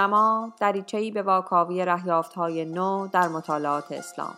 دورنما 0.00 0.52
دریچه‌ای 0.60 1.10
به 1.10 1.22
واکاوی 1.22 1.86
های 2.36 2.64
نو 2.64 3.08
در 3.12 3.28
مطالعات 3.28 3.92
اسلام. 3.92 4.34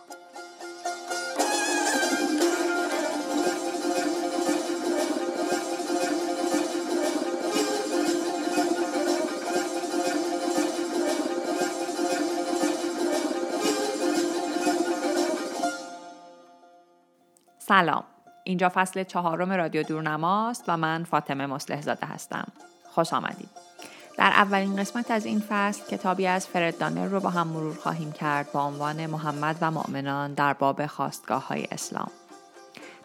سلام. 17.59 18.03
اینجا 18.43 18.71
فصل 18.73 19.03
چهارم 19.03 19.51
رادیو 19.51 19.83
دورنماست 19.83 20.63
و 20.67 20.77
من 20.77 21.03
فاطمه 21.03 21.45
مصلح 21.45 21.81
زاده 21.81 22.05
هستم. 22.05 22.47
خوش 22.95 23.13
آمدید. 23.13 23.72
در 24.17 24.29
اولین 24.29 24.75
قسمت 24.75 25.11
از 25.11 25.25
این 25.25 25.43
فصل 25.49 25.85
کتابی 25.85 26.27
از 26.27 26.47
فرد 26.47 26.77
دانر 26.77 27.05
رو 27.05 27.19
با 27.19 27.29
هم 27.29 27.47
مرور 27.47 27.75
خواهیم 27.75 28.11
کرد 28.11 28.51
با 28.51 28.65
عنوان 28.65 29.05
محمد 29.05 29.57
و 29.61 29.71
مؤمنان 29.71 30.33
در 30.33 30.53
باب 30.53 30.85
خواستگاه 30.85 31.47
های 31.47 31.67
اسلام 31.71 32.11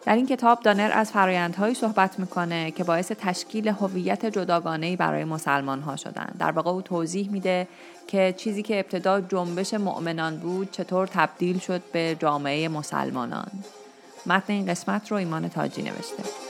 در 0.05 0.15
این 0.15 0.27
کتاب 0.27 0.59
دانر 0.59 0.91
از 0.93 1.11
فرایندهایی 1.11 1.73
صحبت 1.73 2.19
می‌کنه 2.19 2.71
که 2.71 2.83
باعث 2.83 3.11
تشکیل 3.11 3.67
هویت 3.67 4.25
جداگانه 4.25 4.95
برای 4.95 5.23
مسلمان 5.23 5.81
ها 5.81 5.95
شدن. 5.95 6.33
در 6.39 6.51
واقع 6.51 6.69
او 6.69 6.81
توضیح 6.81 7.31
میده 7.31 7.67
که 8.07 8.33
چیزی 8.37 8.63
که 8.63 8.79
ابتدا 8.79 9.21
جنبش 9.21 9.73
مؤمنان 9.73 10.37
بود 10.37 10.71
چطور 10.71 11.07
تبدیل 11.07 11.59
شد 11.59 11.81
به 11.91 12.17
جامعه 12.19 12.67
مسلمانان. 12.67 13.51
متن 14.25 14.53
این 14.53 14.65
قسمت 14.65 15.11
رو 15.11 15.17
ایمان 15.17 15.49
تاجی 15.49 15.81
نوشته. 15.81 16.48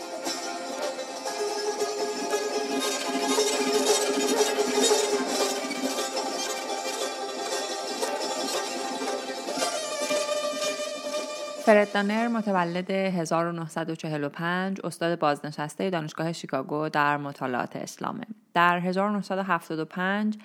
فرد 11.69 11.93
دانر 11.93 12.27
متولد 12.27 12.91
1945 12.91 14.77
استاد 14.83 15.19
بازنشسته 15.19 15.89
دانشگاه 15.89 16.33
شیکاگو 16.33 16.89
در 16.89 17.17
مطالعات 17.17 17.75
اسلامه. 17.75 18.23
در 18.53 18.79
1975 18.79 20.37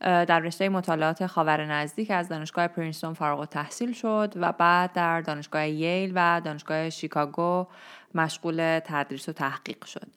در 0.00 0.40
رشته 0.40 0.68
مطالعات 0.68 1.26
خاور 1.26 1.66
نزدیک 1.66 2.10
از 2.10 2.28
دانشگاه 2.28 2.68
پرینستون 2.68 3.14
فارغ 3.14 3.44
تحصیل 3.44 3.92
شد 3.92 4.32
و 4.36 4.52
بعد 4.52 4.92
در 4.92 5.20
دانشگاه 5.20 5.68
ییل 5.68 6.12
و 6.14 6.40
دانشگاه 6.44 6.90
شیکاگو 6.90 7.66
مشغول 8.14 8.80
تدریس 8.84 9.28
و 9.28 9.32
تحقیق 9.32 9.84
شد. 9.84 10.08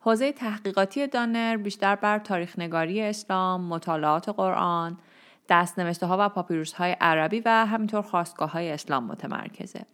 حوزه 0.00 0.32
تحقیقاتی 0.32 1.06
دانر 1.06 1.56
بیشتر 1.56 1.96
بر 1.96 2.18
تاریخ 2.18 2.58
نگاری 2.58 3.02
اسلام، 3.02 3.60
مطالعات 3.60 4.28
قرآن، 4.28 4.98
دستنوشته 5.48 6.06
ها 6.06 6.16
و 6.20 6.28
پاپیروس 6.28 6.72
های 6.72 6.96
عربی 7.00 7.40
و 7.40 7.66
همینطور 7.66 8.02
خواستگاه 8.02 8.52
های 8.52 8.70
اسلام 8.70 9.04
متمرکزه. 9.04 9.86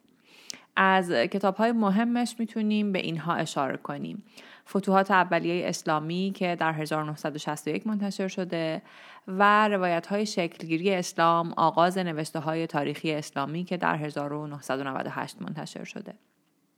از 0.83 1.11
کتاب 1.11 1.57
های 1.57 1.73
مهمش 1.73 2.37
می‌تونیم 2.39 2.93
به 2.93 2.99
اینها 2.99 3.35
اشاره 3.35 3.77
کنیم. 3.77 4.25
فتوحات 4.69 5.11
اولیه 5.11 5.69
اسلامی 5.69 6.33
که 6.37 6.57
در 6.61 6.73
1961 6.73 7.87
منتشر 7.87 8.29
شده 8.29 8.83
و 9.29 9.69
روایت 9.69 10.07
های 10.07 10.27
شکلگیری 10.27 10.95
اسلام 10.95 11.53
آغاز 11.57 11.99
نوشته 11.99 12.39
های 12.39 12.67
تاریخی 12.67 13.13
اسلامی 13.13 13.65
که 13.65 13.77
در 13.77 13.97
1998 13.97 15.43
منتشر 15.43 15.85
شده. 15.85 16.15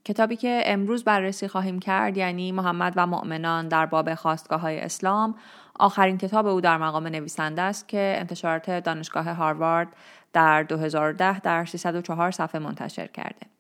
کتابی 0.05 0.37
که 0.37 0.63
امروز 0.67 1.05
بررسی 1.05 1.49
خواهیم 1.49 1.79
کرد 1.79 2.17
یعنی 2.17 2.53
محمد 2.53 2.93
و 2.97 3.07
مؤمنان 3.07 3.69
در 3.69 3.87
باب 3.87 4.15
خواستگاه 4.15 4.61
های 4.61 4.81
اسلام 4.81 5.35
آخرین 5.79 6.19
کتاب 6.19 6.47
او 6.47 6.61
در 6.61 6.77
مقام 6.77 7.07
نویسنده 7.07 7.63
است 7.63 7.89
که 7.89 8.15
انتشارات 8.19 8.71
دانشگاه 8.71 9.33
هاروارد 9.33 9.89
در 10.33 10.63
2010 10.63 11.41
در 11.41 11.65
304 11.65 12.31
صفحه 12.31 12.61
منتشر 12.61 13.07
کرده. 13.07 13.53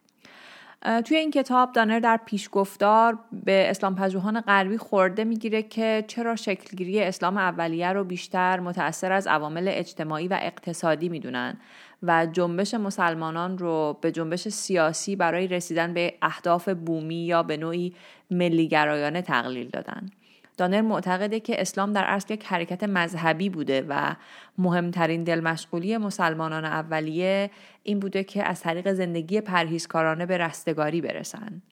توی 1.04 1.16
این 1.16 1.30
کتاب 1.30 1.72
دانر 1.72 2.00
در 2.00 2.20
پیشگفتار 2.26 3.18
به 3.44 3.70
اسلام 3.70 3.94
پژوهان 3.94 4.40
غربی 4.40 4.76
خورده 4.76 5.24
می‌گیره 5.24 5.62
که 5.62 6.04
چرا 6.08 6.36
شکلگیری 6.36 7.00
اسلام 7.00 7.36
اولیه 7.36 7.92
رو 7.92 8.04
بیشتر 8.04 8.60
متأثر 8.60 9.12
از 9.12 9.26
عوامل 9.26 9.68
اجتماعی 9.68 10.28
و 10.28 10.38
اقتصادی 10.42 11.08
می‌دونن 11.08 11.56
و 12.02 12.26
جنبش 12.32 12.74
مسلمانان 12.74 13.58
رو 13.58 13.98
به 14.00 14.12
جنبش 14.12 14.48
سیاسی 14.48 15.16
برای 15.16 15.46
رسیدن 15.46 15.94
به 15.94 16.14
اهداف 16.22 16.68
بومی 16.68 17.26
یا 17.26 17.42
به 17.42 17.56
نوعی 17.56 17.94
ملیگرایانه 18.30 19.22
تقلیل 19.22 19.68
دادن. 19.68 20.10
دانر 20.56 20.80
معتقده 20.80 21.40
که 21.40 21.60
اسلام 21.60 21.92
در 21.92 22.04
اصل 22.04 22.34
یک 22.34 22.46
حرکت 22.46 22.84
مذهبی 22.84 23.48
بوده 23.48 23.86
و 23.88 24.14
مهمترین 24.58 25.24
دلمشغولی 25.24 25.96
مسلمانان 25.96 26.64
اولیه 26.64 27.50
این 27.82 28.00
بوده 28.00 28.24
که 28.24 28.44
از 28.44 28.60
طریق 28.60 28.92
زندگی 28.92 29.40
پرهیزکارانه 29.40 30.26
به 30.26 30.38
رستگاری 30.38 31.00
برسن. 31.00 31.62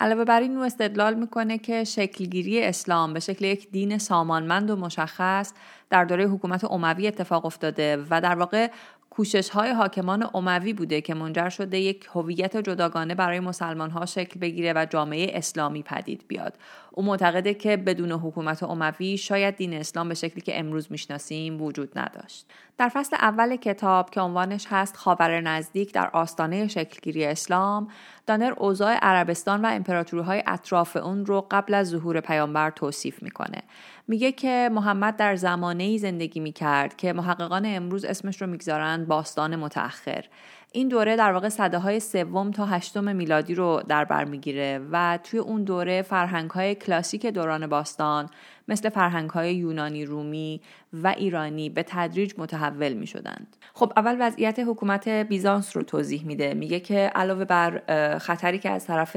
علاوه 0.00 0.24
بر 0.24 0.40
این 0.40 0.56
او 0.56 0.62
استدلال 0.62 1.14
می‌کنه 1.14 1.58
که 1.58 1.84
شکلگیری 1.84 2.64
اسلام 2.64 3.12
به 3.12 3.20
شکل 3.20 3.44
یک 3.44 3.70
دین 3.70 3.98
سامانمند 3.98 4.70
و 4.70 4.76
مشخص 4.76 5.52
در 5.90 6.04
دوره 6.04 6.24
حکومت 6.24 6.64
عموی 6.64 7.08
اتفاق 7.08 7.46
افتاده 7.46 7.96
و 8.10 8.20
در 8.20 8.34
واقع 8.34 8.70
کوشش 9.18 9.48
های 9.48 9.70
حاکمان 9.70 10.30
اموی 10.34 10.72
بوده 10.72 11.00
که 11.00 11.14
منجر 11.14 11.48
شده 11.48 11.78
یک 11.78 12.08
هویت 12.14 12.56
جداگانه 12.56 13.14
برای 13.14 13.40
مسلمان 13.40 13.90
ها 13.90 14.06
شکل 14.06 14.40
بگیره 14.40 14.72
و 14.76 14.86
جامعه 14.90 15.30
اسلامی 15.34 15.82
پدید 15.82 16.24
بیاد. 16.28 16.54
او 16.90 17.04
معتقده 17.04 17.54
که 17.54 17.76
بدون 17.76 18.12
حکومت 18.12 18.62
اموی 18.62 19.16
شاید 19.16 19.56
دین 19.56 19.74
اسلام 19.74 20.08
به 20.08 20.14
شکلی 20.14 20.40
که 20.40 20.58
امروز 20.58 20.86
می‌شناسیم 20.90 21.62
وجود 21.62 21.98
نداشت. 21.98 22.46
در 22.78 22.88
فصل 22.88 23.16
اول 23.20 23.56
کتاب 23.56 24.10
که 24.10 24.20
عنوانش 24.20 24.66
هست 24.70 24.96
خاور 24.96 25.40
نزدیک 25.40 25.92
در 25.92 26.10
آستانه 26.12 26.68
شکلگیری 26.68 27.24
اسلام 27.24 27.88
دانر 28.28 28.54
اوضاع 28.56 28.98
عربستان 29.02 29.64
و 29.64 29.68
امپراتوری 29.68 30.22
های 30.22 30.42
اطراف 30.46 30.96
اون 30.96 31.26
رو 31.26 31.46
قبل 31.50 31.74
از 31.74 31.88
ظهور 31.88 32.20
پیامبر 32.20 32.70
توصیف 32.70 33.22
می‌کنه. 33.22 33.62
میگه 34.08 34.32
که 34.32 34.70
محمد 34.72 35.16
در 35.16 35.36
زمانه 35.36 35.84
ای 35.84 35.98
زندگی 35.98 36.40
می‌کرد 36.40 36.96
که 36.96 37.12
محققان 37.12 37.62
امروز 37.66 38.04
اسمش 38.04 38.42
رو 38.42 38.48
می‌گذارند 38.48 39.08
باستان 39.08 39.56
متأخر. 39.56 40.24
این 40.72 40.88
دوره 40.88 41.16
در 41.16 41.32
واقع 41.32 41.48
صده 41.48 41.78
های 41.78 42.00
سوم 42.00 42.50
تا 42.50 42.66
هشتم 42.66 43.16
میلادی 43.16 43.54
رو 43.54 43.82
در 43.88 44.04
بر 44.04 44.24
می‌گیره 44.24 44.80
و 44.92 45.18
توی 45.24 45.40
اون 45.40 45.64
دوره 45.64 46.02
فرهنگ 46.02 46.50
های 46.50 46.74
کلاسیک 46.74 47.26
دوران 47.26 47.66
باستان 47.66 48.30
مثل 48.68 48.88
فرهنگ 48.88 49.30
های 49.30 49.54
یونانی 49.54 50.04
رومی 50.04 50.60
و 50.92 51.14
ایرانی 51.16 51.70
به 51.70 51.82
تدریج 51.82 52.32
متحول 52.38 52.92
می 52.92 53.06
شدند. 53.06 53.56
خب 53.74 53.92
اول 53.96 54.16
وضعیت 54.20 54.58
حکومت 54.58 55.08
بیزانس 55.08 55.76
رو 55.76 55.82
توضیح 55.82 56.26
میده 56.26 56.54
میگه 56.54 56.80
که 56.80 57.10
علاوه 57.14 57.44
بر 57.44 57.82
خطری 58.18 58.58
که 58.58 58.70
از 58.70 58.86
طرف 58.86 59.16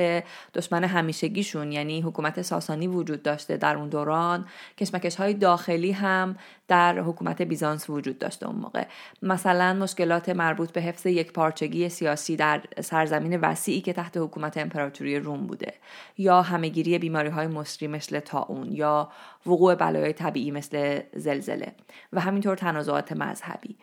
دشمن 0.53 0.83
همیشگیشون 0.83 1.71
یعنی 1.71 2.01
حکومت 2.01 2.41
ساسانی 2.41 2.87
وجود 2.87 3.23
داشته 3.23 3.57
در 3.57 3.75
اون 3.75 3.89
دوران 3.89 4.45
کشمکش 4.77 5.15
های 5.15 5.33
داخلی 5.33 5.91
هم 5.91 6.35
در 6.67 6.99
حکومت 6.99 7.41
بیزانس 7.41 7.89
وجود 7.89 8.19
داشته 8.19 8.47
اون 8.47 8.55
موقع 8.55 8.85
مثلا 9.21 9.73
مشکلات 9.73 10.29
مربوط 10.29 10.71
به 10.71 10.81
حفظ 10.81 11.05
یک 11.05 11.33
پارچگی 11.33 11.89
سیاسی 11.89 12.35
در 12.35 12.61
سرزمین 12.81 13.39
وسیعی 13.39 13.81
که 13.81 13.93
تحت 13.93 14.17
حکومت 14.17 14.57
امپراتوری 14.57 15.19
روم 15.19 15.47
بوده 15.47 15.73
یا 16.17 16.41
همهگیری 16.41 16.99
بیماری 16.99 17.29
های 17.29 17.47
مصری 17.47 17.87
مثل 17.87 18.19
تاون 18.19 18.71
یا 18.71 19.11
وقوع 19.45 19.75
بلایای 19.75 20.13
طبیعی 20.13 20.51
مثل 20.51 21.01
زلزله 21.13 21.75
و 22.13 22.19
همینطور 22.19 22.55
تنازعات 22.55 23.11
مذهبی. 23.11 23.77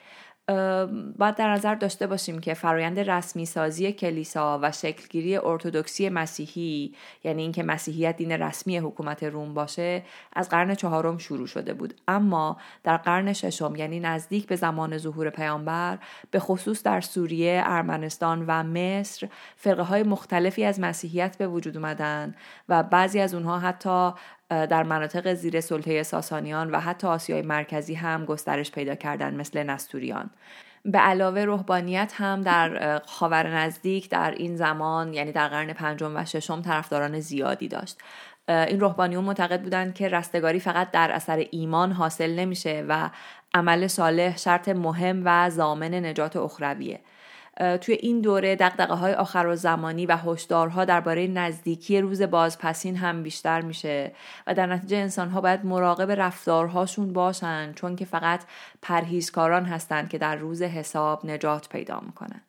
باید 1.18 1.34
در 1.36 1.52
نظر 1.52 1.74
داشته 1.74 2.06
باشیم 2.06 2.38
که 2.38 2.54
فرایند 2.54 3.00
رسمی 3.00 3.46
سازی 3.46 3.92
کلیسا 3.92 4.58
و 4.62 4.72
شکلگیری 4.72 5.36
ارتودکسی 5.36 6.08
مسیحی 6.08 6.94
یعنی 7.24 7.42
اینکه 7.42 7.62
مسیحیت 7.62 8.16
دین 8.16 8.32
رسمی 8.32 8.78
حکومت 8.78 9.22
روم 9.22 9.54
باشه 9.54 10.02
از 10.32 10.48
قرن 10.48 10.74
چهارم 10.74 11.18
شروع 11.18 11.46
شده 11.46 11.74
بود. 11.74 11.94
اما 12.08 12.56
در 12.84 12.96
قرن 12.96 13.32
ششم 13.32 13.76
یعنی 13.76 14.00
نزدیک 14.00 14.46
به 14.46 14.56
زمان 14.56 14.98
ظهور 14.98 15.30
پیامبر 15.30 15.98
به 16.30 16.38
خصوص 16.38 16.82
در 16.82 17.00
سوریه، 17.00 17.62
ارمنستان 17.66 18.44
و 18.46 18.62
مصر 18.62 19.28
فرقه 19.56 19.82
های 19.82 20.02
مختلفی 20.02 20.64
از 20.64 20.80
مسیحیت 20.80 21.36
به 21.38 21.48
وجود 21.48 21.76
اومدن 21.76 22.34
و 22.68 22.82
بعضی 22.82 23.20
از 23.20 23.34
اونها 23.34 23.58
حتی 23.58 24.12
در 24.50 24.82
مناطق 24.82 25.34
زیر 25.34 25.60
سلطه 25.60 26.02
ساسانیان 26.02 26.70
و 26.70 26.80
حتی 26.80 27.06
آسیای 27.06 27.42
مرکزی 27.42 27.94
هم 27.94 28.24
گسترش 28.24 28.72
پیدا 28.72 28.94
کردن 28.94 29.34
مثل 29.34 29.62
نستوریان. 29.62 30.30
به 30.84 30.98
علاوه 30.98 31.44
روحانیت 31.44 32.12
هم 32.16 32.40
در 32.40 32.98
خاور 33.06 33.46
نزدیک 33.56 34.10
در 34.10 34.30
این 34.30 34.56
زمان 34.56 35.14
یعنی 35.14 35.32
در 35.32 35.48
قرن 35.48 35.72
پنجم 35.72 36.16
و 36.16 36.24
ششم 36.24 36.62
طرفداران 36.62 37.20
زیادی 37.20 37.68
داشت. 37.68 37.98
این 38.48 38.80
روحانیون 38.80 39.24
معتقد 39.24 39.62
بودند 39.62 39.94
که 39.94 40.08
رستگاری 40.08 40.60
فقط 40.60 40.90
در 40.90 41.10
اثر 41.12 41.46
ایمان 41.50 41.92
حاصل 41.92 42.30
نمیشه 42.30 42.84
و 42.88 43.10
عمل 43.54 43.86
صالح 43.86 44.36
شرط 44.36 44.68
مهم 44.68 45.22
و 45.24 45.50
زامن 45.50 45.94
نجات 45.94 46.36
اخرویه. 46.36 47.00
توی 47.58 47.94
این 47.94 48.20
دوره 48.20 48.56
دقدقه 48.56 48.94
های 48.94 49.12
آخر 49.12 49.46
و 49.46 49.56
زمانی 49.56 50.06
و 50.06 50.16
هشدارها 50.16 50.84
درباره 50.84 51.26
نزدیکی 51.26 52.00
روز 52.00 52.22
بازپسین 52.22 52.96
هم 52.96 53.22
بیشتر 53.22 53.60
میشه 53.60 54.12
و 54.46 54.54
در 54.54 54.66
نتیجه 54.66 54.96
انسان 54.96 55.28
ها 55.28 55.40
باید 55.40 55.66
مراقب 55.66 56.10
رفتارهاشون 56.10 57.12
باشن 57.12 57.72
چون 57.72 57.96
که 57.96 58.04
فقط 58.04 58.40
پرهیزکاران 58.82 59.64
هستند 59.64 60.08
که 60.08 60.18
در 60.18 60.36
روز 60.36 60.62
حساب 60.62 61.26
نجات 61.26 61.68
پیدا 61.68 62.00
می‌کنن. 62.00 62.40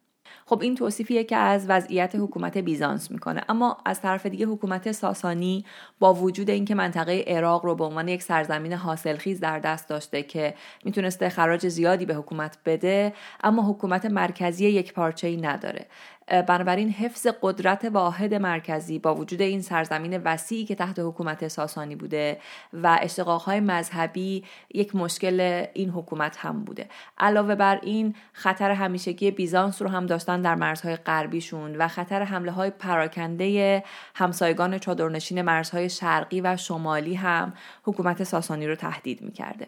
خب 0.50 0.62
این 0.62 0.76
توصیفیه 0.76 1.24
که 1.24 1.36
از 1.36 1.66
وضعیت 1.70 2.16
حکومت 2.16 2.58
بیزانس 2.58 3.12
می‌کنه. 3.12 3.42
اما 3.50 3.78
از 3.86 4.02
طرف 4.02 4.26
دیگه 4.26 4.46
حکومت 4.46 4.92
ساسانی 4.92 5.66
با 6.00 6.14
وجود 6.14 6.50
اینکه 6.50 6.76
منطقه 6.76 7.24
عراق 7.28 7.66
رو 7.66 7.76
به 7.76 7.84
عنوان 7.84 8.08
یک 8.08 8.24
سرزمین 8.24 8.74
حاصلخیز 8.74 9.40
در 9.40 9.60
دست 9.60 9.90
داشته 9.90 10.24
که 10.24 10.54
می‌تونسته 10.86 11.30
خراج 11.30 11.68
زیادی 11.68 12.06
به 12.06 12.14
حکومت 12.14 12.58
بده 12.66 13.14
اما 13.44 13.70
حکومت 13.70 14.06
مرکزی 14.06 14.70
یک 14.70 14.94
پارچه 14.94 15.28
ای 15.28 15.38
نداره. 15.38 15.86
بنابراین 16.30 16.90
حفظ 16.90 17.28
قدرت 17.42 17.86
واحد 17.86 18.34
مرکزی 18.34 19.00
با 19.00 19.16
وجود 19.16 19.42
این 19.42 19.62
سرزمین 19.62 20.18
وسیعی 20.18 20.66
که 20.66 20.76
تحت 20.76 21.00
حکومت 21.00 21.48
ساسانی 21.48 21.96
بوده 21.96 22.40
و 22.74 23.00
اشتقاقهای 23.02 23.60
مذهبی 23.60 24.44
یک 24.74 24.96
مشکل 24.96 25.66
این 25.74 25.90
حکومت 25.90 26.38
هم 26.38 26.64
بوده. 26.64 26.90
علاوه 27.18 27.56
بر 27.56 27.80
این 27.84 28.16
خطر 28.34 28.72
همیشگی 28.72 29.32
بیزانس 29.32 29.82
رو 29.82 29.90
هم 29.90 30.06
داشتن 30.06 30.42
در 30.42 30.56
مرزهای 30.56 30.96
غربیشون 30.96 31.76
و 31.76 31.88
خطر 31.88 32.24
حمله 32.24 32.52
های 32.52 32.70
پراکنده 32.70 33.84
همسایگان 34.16 34.78
چادرنشین 34.78 35.42
مرزهای 35.42 35.90
شرقی 35.90 36.42
و 36.42 36.58
شمالی 36.58 37.14
هم 37.14 37.54
حکومت 37.84 38.24
ساسانی 38.24 38.68
رو 38.68 38.76
تهدید 38.76 39.22
می‌کرده. 39.22 39.68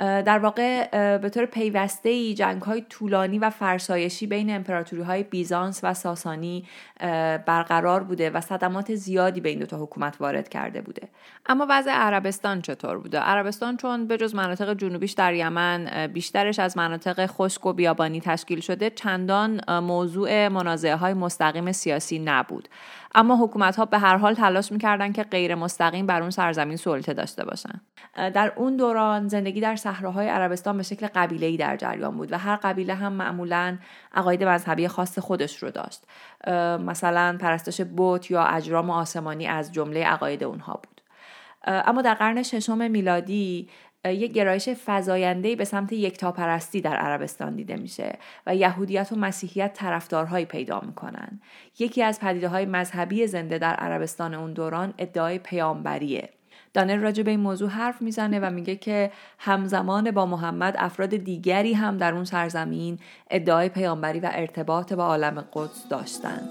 در 0.00 0.38
واقع 0.38 0.86
به 1.18 1.28
طور 1.28 1.44
پیوسته 1.46 2.08
ای 2.08 2.34
جنگ 2.34 2.62
های 2.62 2.84
طولانی 2.88 3.38
و 3.38 3.50
فرسایشی 3.50 4.26
بین 4.26 4.54
امپراتوری 4.54 5.02
های 5.02 5.22
بیزانس 5.22 5.80
و 5.82 5.94
ساسانی 5.94 6.64
برقرار 7.46 8.02
بوده 8.02 8.30
و 8.30 8.40
صدمات 8.40 8.94
زیادی 8.94 9.40
به 9.40 9.48
این 9.48 9.58
دوتا 9.58 9.78
حکومت 9.78 10.16
وارد 10.20 10.48
کرده 10.48 10.80
بوده. 10.80 11.08
اما 11.46 11.66
وضع 11.68 11.90
عربستان 11.90 12.62
چطور 12.62 12.98
بوده؟ 12.98 13.18
عربستان 13.18 13.76
چون 13.76 14.06
به 14.06 14.16
جز 14.16 14.34
مناطق 14.34 14.74
جنوبیش 14.74 15.12
در 15.12 15.34
یمن 15.34 16.06
بیشترش 16.06 16.58
از 16.58 16.76
مناطق 16.76 17.26
خشک 17.26 17.66
و 17.66 17.72
بیابانی 17.72 18.20
تشکیل 18.20 18.60
شده 18.60 18.90
چندان 18.90 19.80
موضوع 19.80 20.48
منازعه 20.48 20.96
های 20.96 21.14
مستقیم 21.14 21.72
سیاسی 21.72 22.18
نبود. 22.18 22.68
اما 23.14 23.36
حکومت 23.36 23.76
ها 23.76 23.84
به 23.84 23.98
هر 23.98 24.16
حال 24.16 24.34
تلاش 24.34 24.72
می‌کردن 24.72 25.12
که 25.12 25.22
غیر 25.22 25.54
مستقیم 25.54 26.06
بر 26.06 26.20
اون 26.20 26.30
سرزمین 26.30 26.76
سلطه 26.76 27.14
داشته 27.14 27.44
باشن. 27.44 27.80
در 28.16 28.52
اون 28.56 28.76
دوران 28.76 29.28
زندگی 29.28 29.60
در 29.60 29.76
صحراهای 29.76 30.28
عربستان 30.28 30.76
به 30.76 30.82
شکل 30.82 31.06
قبیله 31.14 31.46
ای 31.46 31.56
در 31.56 31.76
جریان 31.76 32.16
بود 32.16 32.32
و 32.32 32.38
هر 32.38 32.56
قبیله 32.56 32.94
هم 32.94 33.12
معمولا 33.12 33.78
عقاید 34.14 34.44
مذهبی 34.44 34.88
خاص 34.88 35.18
خودش 35.18 35.62
رو 35.62 35.70
داشت. 35.70 36.02
مثلا 36.80 37.36
پرستش 37.40 37.80
بوت 37.80 38.30
یا 38.30 38.44
اجرام 38.44 38.90
آسمانی 38.90 39.46
از 39.46 39.72
جمله 39.72 40.06
عقاید 40.06 40.44
اونها 40.44 40.72
بود. 40.72 41.00
اما 41.66 42.02
در 42.02 42.14
قرن 42.14 42.42
ششم 42.42 42.90
میلادی 42.90 43.68
یک 44.04 44.32
گرایش 44.32 44.68
فزاینده‌ای 44.86 45.56
به 45.56 45.64
سمت 45.64 45.92
یکتاپرستی 45.92 46.80
در 46.80 46.96
عربستان 46.96 47.56
دیده 47.56 47.76
میشه 47.76 48.18
و 48.46 48.56
یهودیت 48.56 49.12
و 49.12 49.16
مسیحیت 49.16 49.72
طرفدارهایی 49.74 50.44
پیدا 50.44 50.80
می‌کنن 50.80 51.40
یکی 51.78 52.02
از 52.02 52.20
پدیده 52.20 52.48
های 52.48 52.66
مذهبی 52.66 53.26
زنده 53.26 53.58
در 53.58 53.74
عربستان 53.74 54.34
اون 54.34 54.52
دوران 54.52 54.94
ادعای 54.98 55.38
پیامبریه 55.38 56.28
دانر 56.74 56.96
راجع 56.96 57.22
به 57.22 57.30
این 57.30 57.40
موضوع 57.40 57.68
حرف 57.68 58.02
می‌زنه 58.02 58.40
و 58.40 58.50
میگه 58.50 58.76
که 58.76 59.10
همزمان 59.38 60.10
با 60.10 60.26
محمد 60.26 60.74
افراد 60.78 61.16
دیگری 61.16 61.72
هم 61.72 61.96
در 61.96 62.14
اون 62.14 62.24
سرزمین 62.24 62.98
ادعای 63.30 63.68
پیامبری 63.68 64.20
و 64.20 64.30
ارتباط 64.32 64.92
با 64.92 65.04
عالم 65.04 65.44
قدس 65.52 65.88
داشتند. 65.88 66.48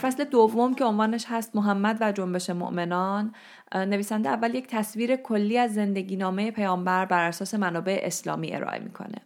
فصل 0.00 0.24
دوم 0.24 0.74
که 0.74 0.84
عنوانش 0.84 1.24
هست 1.28 1.56
محمد 1.56 1.96
و 2.00 2.12
جنبش 2.12 2.50
مؤمنان 2.50 3.34
نویسنده 3.74 4.28
اول 4.28 4.54
یک 4.54 4.66
تصویر 4.66 5.16
کلی 5.16 5.58
از 5.58 5.74
زندگی 5.74 6.16
نامه 6.16 6.50
پیامبر 6.50 7.04
بر 7.04 7.28
اساس 7.28 7.54
منابع 7.54 8.00
اسلامی 8.02 8.54
ارائه 8.54 8.78
می‌کنه. 8.78 9.16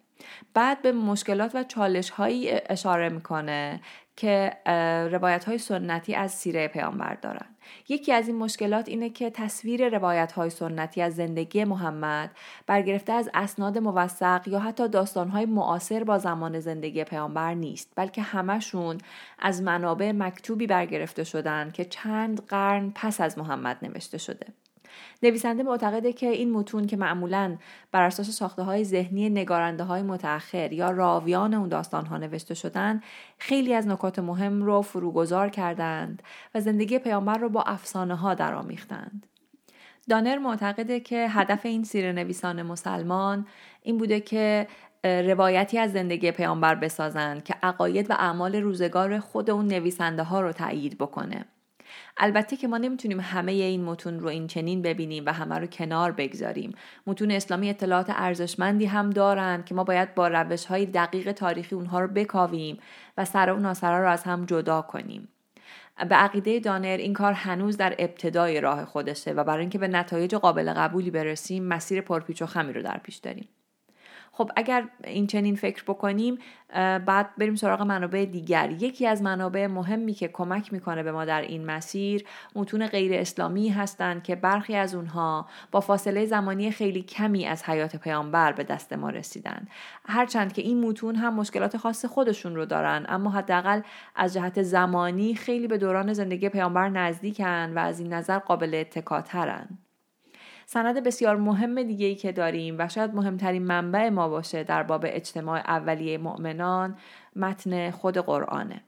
بعد 0.54 0.82
به 0.82 0.92
مشکلات 0.92 1.54
و 1.54 1.62
چالش 1.62 2.10
هایی 2.10 2.50
اشاره 2.68 3.08
می‌کنه 3.08 3.80
که 4.16 4.52
روایت 5.12 5.44
های 5.44 5.58
سنتی 5.58 6.14
از 6.14 6.32
سیره 6.32 6.68
پیامبر 6.68 7.14
دارن. 7.14 7.46
یکی 7.88 8.12
از 8.12 8.28
این 8.28 8.36
مشکلات 8.36 8.88
اینه 8.88 9.10
که 9.10 9.30
تصویر 9.30 9.88
روایت 9.88 10.32
های 10.32 10.50
سنتی 10.50 11.02
از 11.02 11.14
زندگی 11.14 11.64
محمد 11.64 12.30
برگرفته 12.66 13.12
از 13.12 13.30
اسناد 13.34 13.78
موثق 13.78 14.48
یا 14.48 14.58
حتی 14.58 14.88
داستان 14.88 15.28
های 15.28 15.46
معاصر 15.46 16.04
با 16.04 16.18
زمان 16.18 16.60
زندگی 16.60 17.04
پیامبر 17.04 17.54
نیست 17.54 17.92
بلکه 17.96 18.22
همشون 18.22 18.98
از 19.38 19.62
منابع 19.62 20.12
مکتوبی 20.12 20.66
برگرفته 20.66 21.24
شدن 21.24 21.70
که 21.70 21.84
چند 21.84 22.46
قرن 22.46 22.92
پس 22.94 23.20
از 23.20 23.38
محمد 23.38 23.78
نوشته 23.82 24.18
شده. 24.18 24.46
نویسنده 25.22 25.62
معتقده 25.62 26.12
که 26.12 26.28
این 26.28 26.52
متون 26.52 26.86
که 26.86 26.96
معمولا 26.96 27.56
بر 27.92 28.02
اساس 28.02 28.30
ساخته 28.30 28.62
های 28.62 28.84
ذهنی 28.84 29.30
نگارنده 29.30 29.84
های 29.84 30.02
متأخر 30.02 30.72
یا 30.72 30.90
راویان 30.90 31.54
اون 31.54 31.68
داستان 31.68 32.06
ها 32.06 32.18
نوشته 32.18 32.54
شدن 32.54 33.00
خیلی 33.38 33.74
از 33.74 33.86
نکات 33.86 34.18
مهم 34.18 34.62
رو 34.62 34.82
فروگذار 34.82 35.48
کردند 35.48 36.22
و 36.54 36.60
زندگی 36.60 36.98
پیامبر 36.98 37.38
رو 37.38 37.48
با 37.48 37.62
افسانه 37.62 38.14
ها 38.14 38.34
درآمیختند. 38.34 39.26
دانر 40.08 40.38
معتقده 40.38 41.00
که 41.00 41.26
هدف 41.30 41.66
این 41.66 41.84
سیر 41.84 42.12
نویسان 42.12 42.62
مسلمان 42.62 43.46
این 43.82 43.98
بوده 43.98 44.20
که 44.20 44.66
روایتی 45.04 45.78
از 45.78 45.92
زندگی 45.92 46.30
پیامبر 46.30 46.74
بسازند 46.74 47.44
که 47.44 47.54
عقاید 47.62 48.10
و 48.10 48.12
اعمال 48.12 48.56
روزگار 48.56 49.18
خود 49.18 49.50
اون 49.50 49.66
نویسنده 49.66 50.22
ها 50.22 50.40
رو 50.40 50.52
تایید 50.52 50.98
بکنه. 50.98 51.44
البته 52.16 52.56
که 52.56 52.68
ما 52.68 52.78
نمی‌تونیم 52.78 53.20
همه 53.20 53.52
این 53.52 53.84
متون 53.84 54.20
رو 54.20 54.28
این 54.28 54.46
چنین 54.46 54.82
ببینیم 54.82 55.26
و 55.26 55.32
همه 55.32 55.58
رو 55.58 55.66
کنار 55.66 56.12
بگذاریم. 56.12 56.74
متون 57.06 57.30
اسلامی 57.30 57.70
اطلاعات 57.70 58.10
ارزشمندی 58.10 58.86
هم 58.86 59.10
دارند 59.10 59.64
که 59.64 59.74
ما 59.74 59.84
باید 59.84 60.14
با 60.14 60.28
روش 60.28 60.64
های 60.64 60.86
دقیق 60.86 61.32
تاریخی 61.32 61.74
اونها 61.74 62.00
رو 62.00 62.08
بکاویم 62.08 62.78
و 63.18 63.24
سر 63.24 63.52
و 63.52 63.58
ناسرا 63.58 64.02
رو 64.02 64.10
از 64.10 64.22
هم 64.22 64.44
جدا 64.44 64.82
کنیم. 64.82 65.28
به 66.08 66.14
عقیده 66.14 66.60
دانر 66.60 66.96
این 67.00 67.12
کار 67.12 67.32
هنوز 67.32 67.76
در 67.76 67.94
ابتدای 67.98 68.60
راه 68.60 68.84
خودشه 68.84 69.32
و 69.32 69.44
برای 69.44 69.60
اینکه 69.60 69.78
به 69.78 69.88
نتایج 69.88 70.34
قابل 70.34 70.72
قبولی 70.72 71.10
برسیم 71.10 71.64
مسیر 71.64 72.00
پرپیچ 72.00 72.42
و 72.42 72.46
خمی 72.46 72.72
رو 72.72 72.82
در 72.82 72.98
پیش 72.98 73.16
داریم. 73.16 73.48
خب 74.36 74.50
اگر 74.56 74.84
این 75.04 75.26
چنین 75.26 75.56
فکر 75.56 75.82
بکنیم 75.82 76.38
بعد 77.06 77.36
بریم 77.38 77.54
سراغ 77.54 77.82
منابع 77.82 78.24
دیگر 78.24 78.70
یکی 78.70 79.06
از 79.06 79.22
منابع 79.22 79.66
مهمی 79.66 80.14
که 80.14 80.28
کمک 80.28 80.72
می‌کنه 80.72 81.02
به 81.02 81.12
ما 81.12 81.24
در 81.24 81.40
این 81.40 81.66
مسیر 81.66 82.24
متون 82.54 82.86
غیر 82.86 83.14
اسلامی 83.14 83.68
هستند 83.68 84.22
که 84.22 84.36
برخی 84.36 84.76
از 84.76 84.94
اونها 84.94 85.46
با 85.70 85.80
فاصله 85.80 86.26
زمانی 86.26 86.70
خیلی 86.70 87.02
کمی 87.02 87.46
از 87.46 87.64
حیات 87.64 87.96
پیامبر 87.96 88.52
به 88.52 88.64
دست 88.64 88.92
ما 88.92 89.10
رسیدن 89.10 89.66
هرچند 90.08 90.52
که 90.52 90.62
این 90.62 90.88
متون 90.88 91.14
هم 91.14 91.34
مشکلات 91.34 91.76
خاص 91.76 92.04
خودشون 92.04 92.56
رو 92.56 92.66
دارن 92.66 93.06
اما 93.08 93.30
حداقل 93.30 93.80
از 94.16 94.34
جهت 94.34 94.62
زمانی 94.62 95.34
خیلی 95.34 95.66
به 95.66 95.78
دوران 95.78 96.12
زندگی 96.12 96.48
پیامبر 96.48 96.88
نزدیکن 96.88 97.72
و 97.74 97.78
از 97.78 98.00
این 98.00 98.12
نظر 98.12 98.38
قابل 98.38 98.74
اتکاترن. 98.74 99.83
سند 100.66 101.02
بسیار 101.02 101.36
مهم 101.36 101.82
دیگه 101.82 102.06
ای 102.06 102.14
که 102.14 102.32
داریم 102.32 102.76
و 102.78 102.88
شاید 102.88 103.14
مهمترین 103.14 103.62
منبع 103.62 104.08
ما 104.08 104.28
باشه 104.28 104.64
در 104.64 104.82
باب 104.82 105.04
اجتماع 105.06 105.58
اولیه 105.58 106.18
مؤمنان 106.18 106.96
متن 107.36 107.90
خود 107.90 108.18
قرآنه. 108.18 108.82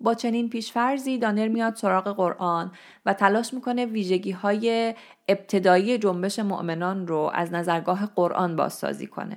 با 0.00 0.14
چنین 0.14 0.48
پیشفرزی 0.48 1.18
دانر 1.18 1.48
میاد 1.48 1.74
سراغ 1.74 2.16
قرآن 2.16 2.72
و 3.06 3.14
تلاش 3.14 3.54
می‌کنه 3.54 3.86
ویژگی 3.86 4.30
های 4.30 4.94
ابتدایی 5.28 5.98
جنبش 5.98 6.38
مؤمنان 6.38 7.06
رو 7.06 7.30
از 7.34 7.52
نظرگاه 7.52 8.06
قرآن 8.06 8.56
بازسازی 8.56 9.06
کنه. 9.06 9.36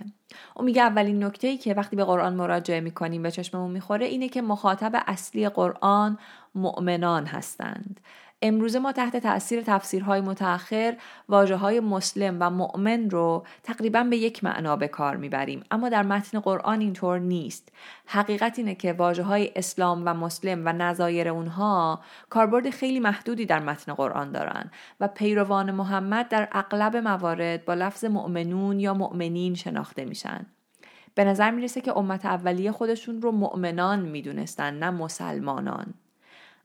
او 0.56 0.66
میگه 0.66 0.82
اولین 0.82 1.24
نکته 1.24 1.48
ای 1.48 1.58
که 1.58 1.74
وقتی 1.74 1.96
به 1.96 2.04
قرآن 2.04 2.34
مراجعه 2.34 2.80
می‌کنیم 2.80 3.24
به 3.24 3.32
چشممون 3.32 3.72
می‌خوره 3.72 4.06
اینه 4.06 4.30
که 4.30 4.42
مخاطب 4.42 4.92
اصلی 5.08 5.50
قرآن 5.50 6.18
مؤمنان 6.56 7.26
هستند 7.26 8.00
امروزه 8.42 8.80
ما 8.80 8.92
تحت 8.92 9.18
تاثیر 9.18 9.62
تفسیرهای 9.62 10.22
متأخر 10.22 10.98
واجه 11.30 11.56
های 11.56 11.80
مسلم 11.80 12.38
و 12.40 12.50
مؤمن 12.50 13.10
رو 13.10 13.46
تقریبا 13.64 14.04
به 14.04 14.18
یک 14.18 14.44
معنا 14.44 14.76
به 14.76 14.88
کار 14.88 15.16
می‌بریم. 15.16 15.64
اما 15.72 15.90
در 15.90 16.04
متن 16.04 16.40
قرآن 16.40 16.80
اینطور 16.80 17.20
نیست. 17.20 17.70
حقیقت 18.06 18.60
اینه 18.60 18.76
که 18.76 18.94
واجه 18.94 19.24
های 19.24 19.52
اسلام 19.56 20.04
و 20.06 20.14
مسلم 20.14 20.62
و 20.66 20.74
نظایر 20.74 21.30
اونها 21.30 22.02
کاربرد 22.30 22.70
خیلی 22.70 23.00
محدودی 23.00 23.46
در 23.46 23.60
متن 23.60 23.94
قرآن 23.94 24.32
دارن 24.32 24.72
و 25.00 25.08
پیروان 25.08 25.72
محمد 25.72 26.28
در 26.28 26.48
اغلب 26.52 26.96
موارد 26.96 27.66
با 27.66 27.74
لفظ 27.74 28.06
مؤمنون 28.06 28.80
یا 28.80 28.94
مؤمنین 28.94 29.56
شناخته 29.56 30.06
میشن. 30.06 30.46
به 31.16 31.24
نظر 31.24 31.52
می‌رسه 31.52 31.82
که 31.82 31.98
امت 31.98 32.26
اولیه 32.26 32.72
خودشون 32.72 33.22
رو 33.22 33.32
مؤمنان 33.32 34.00
می‌دونستن 34.00 34.74
نه 34.74 34.90
مسلمانان. 34.90 35.94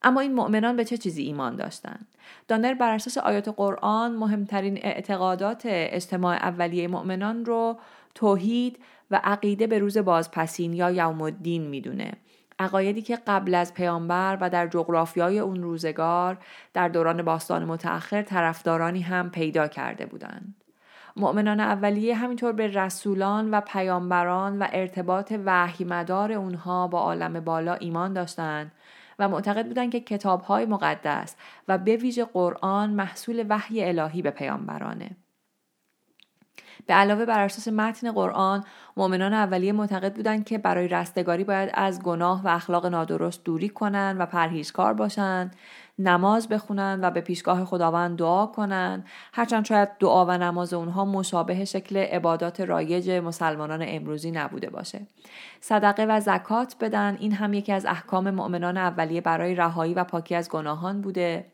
اما 0.05 0.21
این 0.21 0.35
مؤمنان 0.35 0.77
به 0.77 0.85
چه 0.85 0.97
چیزی 0.97 1.23
ایمان 1.23 1.57
داشتند 1.57 2.07
دانر 2.49 2.75
بر 2.75 2.95
اساس 2.95 3.19
آیات 3.19 3.49
قرآن 3.49 4.17
مهمترین 4.17 4.79
اعتقادات 4.83 5.63
اجتماع 5.65 6.35
اولیه 6.35 6.89
مؤمنان 6.89 7.45
رو 7.45 7.79
توحید 8.15 8.79
و 9.11 9.21
عقیده 9.25 9.67
به 9.67 9.79
روز 9.79 9.99
بازپسین 9.99 10.73
یا 10.73 10.91
یوم 10.91 11.23
الدین 11.23 11.67
می‌دونه 11.67 12.13
عقایدی 12.59 13.03
که 13.03 13.19
قبل 13.27 13.55
از 13.55 13.75
پیامبر 13.75 14.39
و 14.41 14.51
در 14.51 14.67
جغرافیای 14.67 15.39
اون 15.39 15.63
روزگار 15.63 16.39
در 16.75 16.89
دوران 16.89 17.23
باستان 17.23 17.65
متأخر 17.65 18.23
طرفدارانی 18.23 19.01
هم 19.01 19.31
پیدا 19.31 19.69
کرده 19.69 20.07
بودند. 20.07 20.55
مؤمنان 21.17 21.61
اولیه 21.61 22.15
همینطور 22.15 22.53
به 22.53 22.67
رسولان 22.67 23.51
و 23.51 23.61
پیامبران 23.61 24.59
و 24.59 24.67
ارتباط 24.73 25.35
وحی 25.45 25.85
مدار 25.85 26.33
اونها 26.33 26.89
با 26.89 27.01
عالم 27.01 27.41
بالا 27.41 27.75
ایمان 27.75 28.13
داشتند 28.13 28.73
و 29.19 29.29
معتقد 29.29 29.67
بودند 29.67 29.93
که 29.93 30.01
کتابهای 30.01 30.67
مقدس 30.67 31.37
و 31.69 31.79
به 31.79 31.97
ویژه 31.97 32.25
قرآن 32.25 32.91
محصول 32.91 33.47
وحی 33.49 33.85
الهی 33.85 34.23
به 34.23 34.31
پیامبرانه. 34.31 35.11
به 36.87 36.95
علاوه 36.95 37.25
بر 37.25 37.41
اساس 37.41 37.69
متن 37.69 38.13
قرآن 38.13 38.65
مؤمنان 38.97 39.35
اولیه 39.35 39.73
معتقد 39.73 40.15
بودند 40.15 40.45
که 40.45 40.59
برای 40.59 40.89
رستگاری 40.89 41.45
باید 41.45 41.71
از 41.75 42.03
گناه 42.03 42.43
و 42.45 42.49
اخلاق 42.49 42.87
نادرست 42.87 43.45
دوری 43.45 43.69
کنند 43.69 44.21
و 44.21 44.27
پرهیزکار 44.27 44.95
باشند 44.95 45.57
نماز 45.99 46.49
بخونند 46.49 47.03
و 47.03 47.11
به 47.11 47.21
پیشگاه 47.21 47.65
خداوند 47.65 48.19
دعا 48.19 48.47
کنند 48.47 49.07
هرچند 49.33 49.65
شاید 49.65 49.89
دعا 49.99 50.27
و 50.27 50.31
نماز 50.31 50.75
اونها 50.75 51.05
مشابه 51.05 51.65
شکل 51.65 51.97
عبادات 51.97 52.61
رایج 52.61 53.11
مسلمانان 53.11 53.85
امروزی 53.87 54.31
نبوده 54.31 54.71
باشه. 54.71 55.07
صدقه 55.61 56.05
و 56.05 56.21
زکات 56.21 56.77
بدن 56.81 57.17
این 57.21 57.33
هم 57.33 57.53
یکی 57.53 57.73
از 57.73 57.87
احکام 57.87 58.31
مؤمنان 58.31 58.77
اولیه 58.77 59.21
برای 59.21 59.55
رهایی 59.55 59.95
و 59.95 60.05
پاکی 60.05 60.35
از 60.35 60.51
گناهان 60.51 61.01
بوده. 61.01 61.47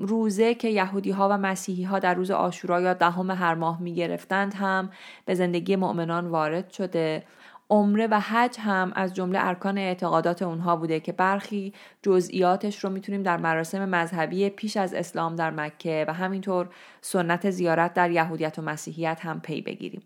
روزه 0.00 0.54
که 0.54 0.68
یهودی 0.68 1.10
ها 1.10 1.28
و 1.28 1.38
مسیحی 1.38 1.84
ها 1.84 1.98
در 1.98 2.14
روز 2.14 2.30
آشورا 2.30 2.80
یا 2.80 2.94
دهم 2.94 3.30
هر 3.30 3.54
ماه 3.54 3.82
می 3.82 3.94
گرفتند 3.94 4.54
هم 4.54 4.90
به 5.24 5.34
زندگی 5.34 5.76
مؤمنان 5.76 6.26
وارد 6.26 6.70
شده. 6.70 7.22
عمره 7.70 8.06
و 8.06 8.20
حج 8.20 8.56
هم 8.60 8.92
از 8.94 9.14
جمله 9.14 9.38
ارکان 9.42 9.78
اعتقادات 9.78 10.42
اونها 10.42 10.76
بوده 10.76 11.00
که 11.00 11.12
برخی 11.12 11.72
جزئیاتش 12.02 12.84
رو 12.84 12.90
می‌تونیم 12.90 13.22
در 13.22 13.36
مراسم 13.36 13.88
مذهبی 13.88 14.50
پیش 14.50 14.76
از 14.76 14.94
اسلام 14.94 15.36
در 15.36 15.50
مکه 15.50 16.04
و 16.08 16.12
همینطور 16.12 16.68
سنت 17.00 17.50
زیارت 17.50 17.94
در 17.94 18.10
یهودیت 18.10 18.58
و 18.58 18.62
مسیحیت 18.62 19.20
هم 19.22 19.40
پی 19.40 19.60
بگیریم. 19.60 20.02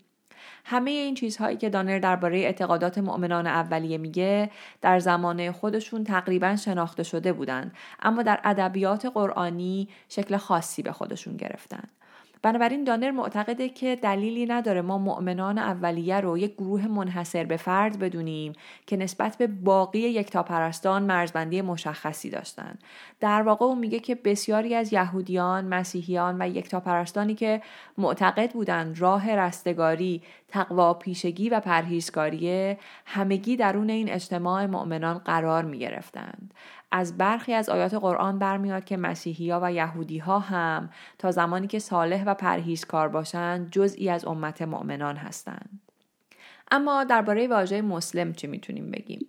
همه 0.65 0.91
این 0.91 1.15
چیزهایی 1.15 1.57
که 1.57 1.69
دانر 1.69 1.99
درباره 1.99 2.39
اعتقادات 2.39 2.97
مؤمنان 2.97 3.47
اولیه 3.47 3.97
میگه 3.97 4.51
در 4.81 4.99
زمان 4.99 5.51
خودشون 5.51 6.03
تقریبا 6.03 6.55
شناخته 6.55 7.03
شده 7.03 7.33
بودند 7.33 7.73
اما 8.01 8.23
در 8.23 8.39
ادبیات 8.43 9.05
قرآنی 9.05 9.89
شکل 10.09 10.37
خاصی 10.37 10.81
به 10.81 10.91
خودشون 10.91 11.37
گرفتن 11.37 11.83
بنابراین 12.43 12.83
دانر 12.83 13.11
معتقده 13.11 13.69
که 13.69 13.95
دلیلی 13.95 14.45
نداره 14.45 14.81
ما 14.81 14.97
مؤمنان 14.97 15.57
اولیه 15.57 16.19
رو 16.19 16.37
یک 16.37 16.53
گروه 16.53 16.87
منحصر 16.87 17.43
به 17.43 17.57
فرد 17.57 17.99
بدونیم 17.99 18.53
که 18.87 18.97
نسبت 18.97 19.37
به 19.37 19.47
باقی 19.47 19.99
یکتاپرستان 19.99 21.03
مرزبندی 21.03 21.61
مشخصی 21.61 22.29
داشتن 22.29 22.75
در 23.19 23.41
واقع 23.41 23.65
او 23.65 23.75
میگه 23.75 23.99
که 23.99 24.15
بسیاری 24.15 24.75
از 24.75 24.93
یهودیان 24.93 25.65
مسیحیان 25.65 26.41
و 26.41 26.49
یکتاپرستانی 26.49 27.35
که 27.35 27.61
معتقد 27.97 28.51
بودند 28.51 28.99
راه 28.99 29.35
رستگاری 29.35 30.21
تقوا 30.47 30.93
پیشگی 30.93 31.49
و 31.49 31.59
پرهیزکاری 31.59 32.77
همگی 33.05 33.55
درون 33.55 33.89
این 33.89 34.09
اجتماع 34.09 34.65
مؤمنان 34.65 35.17
قرار 35.17 35.63
می 35.63 35.79
گرفتند. 35.79 36.53
از 36.91 37.17
برخی 37.17 37.53
از 37.53 37.69
آیات 37.69 37.93
قرآن 37.93 38.39
برمیاد 38.39 38.83
که 38.83 38.97
مسیحی 38.97 39.51
ها 39.51 39.59
و 39.63 39.73
یهودی 39.73 40.17
ها 40.17 40.39
هم 40.39 40.89
تا 41.17 41.31
زمانی 41.31 41.67
که 41.67 41.79
صالح 41.79 42.23
و 42.23 42.33
پرهیزکار 42.33 43.09
باشند 43.09 43.71
جزئی 43.71 44.09
از 44.09 44.25
امت 44.25 44.61
مؤمنان 44.61 45.15
هستند. 45.17 45.79
اما 46.71 47.03
درباره 47.03 47.47
واژه 47.47 47.81
مسلم 47.81 48.33
چی 48.33 48.47
می‌تونیم 48.47 48.91
بگیم؟ 48.91 49.27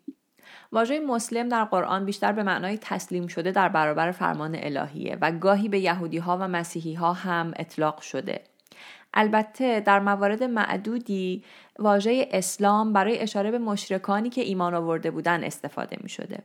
واژه 0.73 1.01
مسلم 1.01 1.49
در 1.49 1.65
قرآن 1.65 2.05
بیشتر 2.05 2.33
به 2.33 2.43
معنای 2.43 2.79
تسلیم 2.79 3.27
شده 3.27 3.51
در 3.51 3.69
برابر 3.69 4.11
فرمان 4.11 4.57
الهیه 4.59 5.19
و 5.21 5.33
گاهی 5.33 5.69
به 5.69 5.79
یهودی 5.79 6.19
ها 6.19 6.39
و 6.39 6.49
مسیحی 6.49 6.95
ها 6.95 7.13
هم 7.13 7.53
اطلاق 7.57 8.01
شده. 8.01 8.45
البته 9.15 9.81
در 9.81 10.01
موارد 10.01 10.43
معدودی 10.43 11.45
واژه 11.79 12.29
اسلام 12.31 12.93
برای 12.93 13.19
اشاره 13.19 13.51
به 13.51 13.59
مشرکانی 13.59 14.31
که 14.31 14.41
ایمان 14.41 14.75
آورده 14.75 15.11
بودن 15.11 15.45
استفاده 15.45 15.97
می 16.03 16.09
شده. 16.09 16.39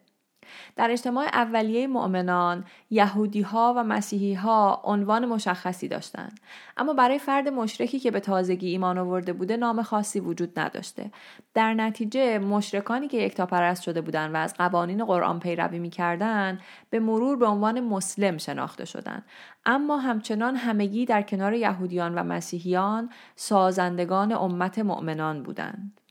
در 0.76 0.92
اجتماع 0.92 1.26
اولیه 1.26 1.88
مؤمنان 1.88 2.66
یهودی 2.90 3.42
ها 3.42 3.74
و 3.78 3.84
مسیحی 3.84 4.34
ها 4.34 4.82
عنوان 4.84 5.26
مشخصی 5.26 5.88
داشتند. 5.88 6.40
اما 6.78 6.94
برای 6.94 7.20
فرد 7.20 7.48
مشرکی 7.48 8.00
که 8.00 8.12
به 8.12 8.20
تازگی 8.20 8.70
ایمان 8.70 8.98
آورده 8.98 9.34
بوده 9.34 9.58
نام 9.58 9.82
خاصی 9.82 10.20
وجود 10.20 10.60
نداشته. 10.60 11.12
در 11.54 11.74
نتیجه 11.74 12.40
مشرکانی 12.40 13.08
که 13.08 13.18
یکتاپرست 13.18 13.84
شده 13.84 14.02
بودند 14.02 14.34
و 14.34 14.38
از 14.38 14.54
قوانین 14.54 15.06
قرآن 15.06 15.40
پیروی 15.40 15.80
می‌کردند 15.80 16.60
به 16.90 17.00
مرور 17.00 17.38
به 17.38 17.46
عنوان 17.46 17.80
مسلم 17.80 18.38
شناخته 18.38 18.86
شدند. 18.86 19.26
اما 19.66 19.98
همچنان 19.98 20.56
همگی 20.56 21.06
در 21.06 21.22
کنار 21.22 21.54
یهودیان 21.54 22.16
و 22.16 22.24
مسیحیان 22.24 23.10
سازندگان 23.36 24.32
امت 24.32 24.80
مؤمنان 24.80 25.44
بودند. 25.44 26.02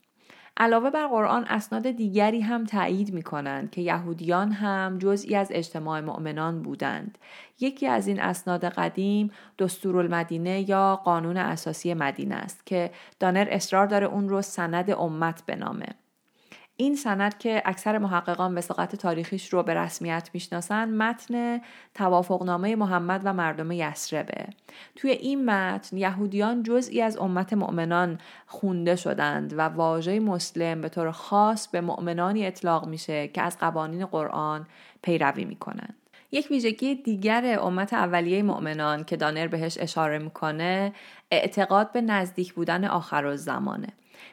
علاوه 0.59 0.89
بر 0.89 1.07
قرآن 1.07 1.43
اسناد 1.43 1.91
دیگری 1.91 2.41
هم 2.41 2.65
تایید 2.65 3.13
می 3.13 3.21
کنند 3.21 3.71
که 3.71 3.81
یهودیان 3.81 4.51
هم 4.51 4.97
جزئی 4.97 5.35
از 5.35 5.47
اجتماع 5.51 5.99
مؤمنان 5.99 6.61
بودند. 6.61 7.17
یکی 7.59 7.87
از 7.87 8.07
این 8.07 8.19
اسناد 8.19 8.65
قدیم 8.65 9.31
دستورالمدینه 9.59 10.69
یا 10.69 10.95
قانون 10.95 11.37
اساسی 11.37 11.93
مدینه 11.93 12.35
است 12.35 12.65
که 12.65 12.91
دانر 13.19 13.47
اصرار 13.51 13.87
داره 13.87 14.05
اون 14.05 14.29
رو 14.29 14.41
سند 14.41 14.91
امت 14.91 15.43
بنامه. 15.45 15.87
این 16.79 16.95
سند 16.95 17.37
که 17.37 17.61
اکثر 17.65 17.97
محققان 17.97 18.57
وساقت 18.57 18.95
تاریخیش 18.95 19.53
رو 19.53 19.63
به 19.63 19.73
رسمیت 19.73 20.29
می‌شناسن 20.33 20.89
متن 20.89 21.61
توافقنامه 21.93 22.75
محمد 22.75 23.21
و 23.23 23.33
مردم 23.33 23.71
یسربه 23.71 24.45
توی 24.95 25.11
این 25.11 25.45
متن 25.45 25.97
یهودیان 25.97 26.63
جزئی 26.63 27.01
از 27.01 27.17
امت 27.17 27.53
مؤمنان 27.53 28.19
خونده 28.47 28.95
شدند 28.95 29.53
و 29.53 29.61
واژه 29.61 30.19
مسلم 30.19 30.81
به 30.81 30.89
طور 30.89 31.11
خاص 31.11 31.67
به 31.67 31.81
مؤمنانی 31.81 32.45
اطلاق 32.45 32.87
میشه 32.87 33.27
که 33.27 33.41
از 33.41 33.57
قوانین 33.57 34.05
قرآن 34.05 34.67
پیروی 35.01 35.45
می‌کنند 35.45 35.95
یک 36.31 36.51
ویژگی 36.51 36.95
دیگر 36.95 37.59
امت 37.61 37.93
اولیه 37.93 38.43
مؤمنان 38.43 39.03
که 39.03 39.17
دانر 39.17 39.47
بهش 39.47 39.77
اشاره 39.79 40.19
می‌کنه 40.19 40.93
اعتقاد 41.31 41.91
به 41.91 42.01
نزدیک 42.01 42.53
بودن 42.53 42.85
آخر 42.85 43.35
زمانه 43.35 43.87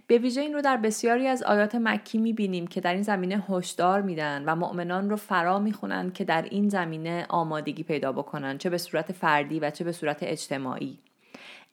به 0.06 0.18
ویژه 0.18 0.40
این 0.40 0.54
رو 0.54 0.62
در 0.62 0.76
بسیاری 0.76 1.26
از 1.26 1.42
آیات 1.42 1.74
مکی 1.74 2.18
می‌بینیم 2.18 2.66
که 2.66 2.80
در 2.80 2.92
این 2.92 3.02
زمینه 3.02 3.44
هشدار 3.48 4.02
میدن 4.02 4.44
و 4.46 4.56
مؤمنان 4.56 5.10
رو 5.10 5.16
فرا 5.16 5.58
می‌خونن 5.58 6.10
که 6.10 6.24
در 6.24 6.42
این 6.42 6.68
زمینه 6.68 7.26
آمادگی 7.28 7.82
پیدا 7.82 8.12
بکنن 8.12 8.58
چه 8.58 8.70
به 8.70 8.78
صورت 8.78 9.12
فردی 9.12 9.60
و 9.60 9.70
چه 9.70 9.84
به 9.84 9.92
صورت 9.92 10.18
اجتماعی. 10.22 10.98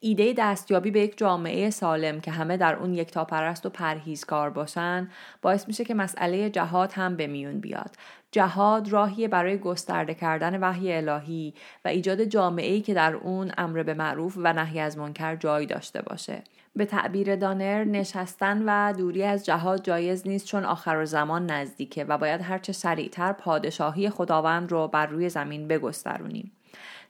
ایده 0.04 0.34
دستیابی 0.36 0.90
به 0.90 1.00
یک 1.00 1.18
جامعه 1.18 1.70
سالم 1.70 2.20
که 2.20 2.30
همه 2.30 2.56
در 2.56 2.74
اون 2.74 2.94
یکتاپرست 2.94 3.66
و 3.66 3.70
پرهیزکار 3.70 4.50
باشن 4.50 5.08
باعث 5.42 5.68
میشه 5.68 5.84
که 5.84 5.94
مسئله 5.94 6.50
جهاد 6.50 6.92
هم 6.92 7.16
به 7.16 7.26
میون 7.26 7.60
بیاد 7.60 7.96
جهاد 8.30 8.88
راهی 8.88 9.28
برای 9.28 9.58
گسترده 9.58 10.14
کردن 10.14 10.60
وحی 10.60 10.92
الهی 10.92 11.54
و 11.84 11.88
ایجاد 11.88 12.24
جامعه‌ای 12.24 12.80
که 12.80 12.94
در 12.94 13.14
اون 13.14 13.52
امر 13.58 13.82
به 13.82 13.94
معروف 13.94 14.34
و 14.36 14.52
نهی 14.52 14.80
از 14.80 14.98
منکر 14.98 15.36
جای 15.36 15.66
داشته 15.66 16.02
باشه 16.02 16.42
به 16.76 16.84
تعبیر 16.84 17.36
دانر 17.36 17.84
نشستن 17.84 18.62
و 18.66 18.92
دوری 18.92 19.22
از 19.22 19.44
جهاد 19.44 19.84
جایز 19.84 20.28
نیست 20.28 20.46
چون 20.46 20.64
آخر 20.64 21.04
زمان 21.04 21.46
نزدیکه 21.50 22.04
و 22.04 22.18
باید 22.18 22.40
هرچه 22.40 22.72
سریعتر 22.72 23.32
پادشاهی 23.32 24.10
خداوند 24.10 24.72
رو 24.72 24.88
بر 24.88 25.06
روی 25.06 25.28
زمین 25.28 25.68
بگسترونیم. 25.68 26.52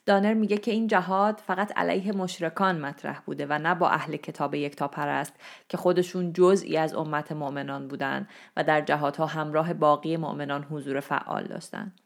دانر 0.06 0.34
میگه 0.34 0.56
که 0.56 0.70
این 0.70 0.86
جهاد 0.86 1.42
فقط 1.46 1.72
علیه 1.76 2.12
مشرکان 2.12 2.80
مطرح 2.80 3.20
بوده 3.20 3.46
و 3.48 3.58
نه 3.58 3.74
با 3.74 3.88
اهل 3.88 4.16
کتاب 4.16 4.54
یکتا 4.54 4.88
پرست 4.88 5.34
که 5.68 5.76
خودشون 5.76 6.32
جزئی 6.32 6.76
از 6.76 6.94
امت 6.94 7.32
مؤمنان 7.32 7.88
بودند 7.88 8.28
و 8.56 8.64
در 8.64 8.80
جهادها 8.80 9.26
همراه 9.26 9.74
باقی 9.74 10.16
مؤمنان 10.16 10.64
حضور 10.64 11.00
فعال 11.00 11.44
داشتند. 11.44 11.98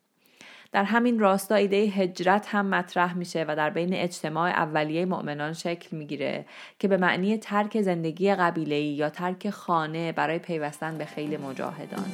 در 0.73 0.85
همین 0.85 1.19
راستا 1.19 1.55
ایده 1.55 1.77
هجرت 1.77 2.49
هم 2.49 2.67
مطرح 2.67 3.15
میشه 3.15 3.45
و 3.49 3.57
در 3.57 3.71
بین 3.71 3.95
اجتماع 3.95 4.51
اولیه 4.51 5.05
مؤمنان 5.05 5.53
شکل 5.53 5.97
می‌گیره 5.97 6.47
که 6.79 6.89
به 6.89 6.97
معنی 6.97 7.39
ترک 7.39 7.83
زندگی 7.83 8.35
قبیله‌ای 8.35 8.85
یا 8.85 9.11
ترک 9.11 9.51
خانه 9.51 10.13
برای 10.13 10.39
پیوستن 10.39 10.99
به 10.99 11.05
خیلی 11.05 11.37
مجاهدان 11.37 12.05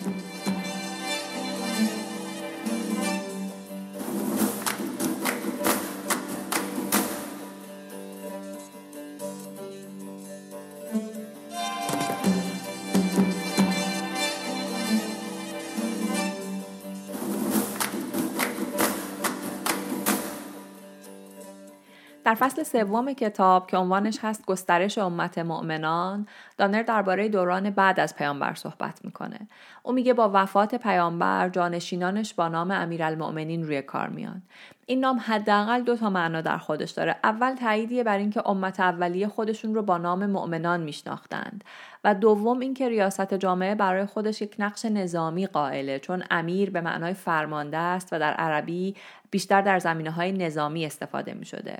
در 22.33 22.39
فصل 22.39 22.63
سوم 22.63 23.13
کتاب 23.13 23.67
که 23.67 23.77
عنوانش 23.77 24.19
هست 24.23 24.47
گسترش 24.47 24.99
امت 24.99 25.39
مؤمنان 25.39 26.27
دانر 26.59 26.83
درباره 26.83 27.29
دوران 27.29 27.71
بعد 27.71 28.01
از 28.01 28.17
پیامبر 28.17 28.55
صحبت 28.55 29.05
می‌کنه. 29.05 29.39
او 29.83 29.93
میگه 29.93 30.15
با 30.15 30.31
وفات 30.35 30.75
پیامبر 30.75 31.49
جانشینانش 31.49 32.35
با 32.35 32.49
نام 32.49 32.71
امیرالمؤمنین 32.71 33.65
روی 33.65 33.83
کار 33.83 34.09
میان. 34.09 34.43
این 34.87 35.01
نام 35.01 35.21
حداقل 35.27 35.81
دو 35.81 35.97
تا 35.97 36.11
معنا 36.11 36.41
در 36.41 36.59
خودش 36.59 36.91
داره. 36.91 37.17
اول 37.25 37.55
تاییدیه 37.55 38.05
بر 38.05 38.19
اینکه 38.19 38.49
امت 38.49 38.81
اولیه 38.81 39.29
خودشون 39.29 39.75
رو 39.75 39.83
با 39.83 39.99
نام 39.99 40.27
مؤمنان 40.27 40.81
میشناختند 40.81 41.65
و 42.05 42.15
دوم 42.15 42.61
اینکه 42.61 42.89
ریاست 42.89 43.35
جامعه 43.35 43.75
برای 43.75 44.07
خودش 44.07 44.43
یک 44.43 44.57
نقش 44.59 44.85
نظامی 44.85 45.47
قائله 45.47 45.99
چون 45.99 46.25
امیر 46.31 46.71
به 46.71 46.81
معنای 46.81 47.15
فرمانده 47.15 47.79
است 47.79 48.13
و 48.13 48.19
در 48.19 48.33
عربی 48.33 48.97
بیشتر 49.31 49.63
در 49.63 49.79
زمینه 49.79 50.11
های 50.11 50.33
نظامی 50.33 50.87
استفاده 50.87 51.35
می 51.35 51.45
شده. 51.45 51.79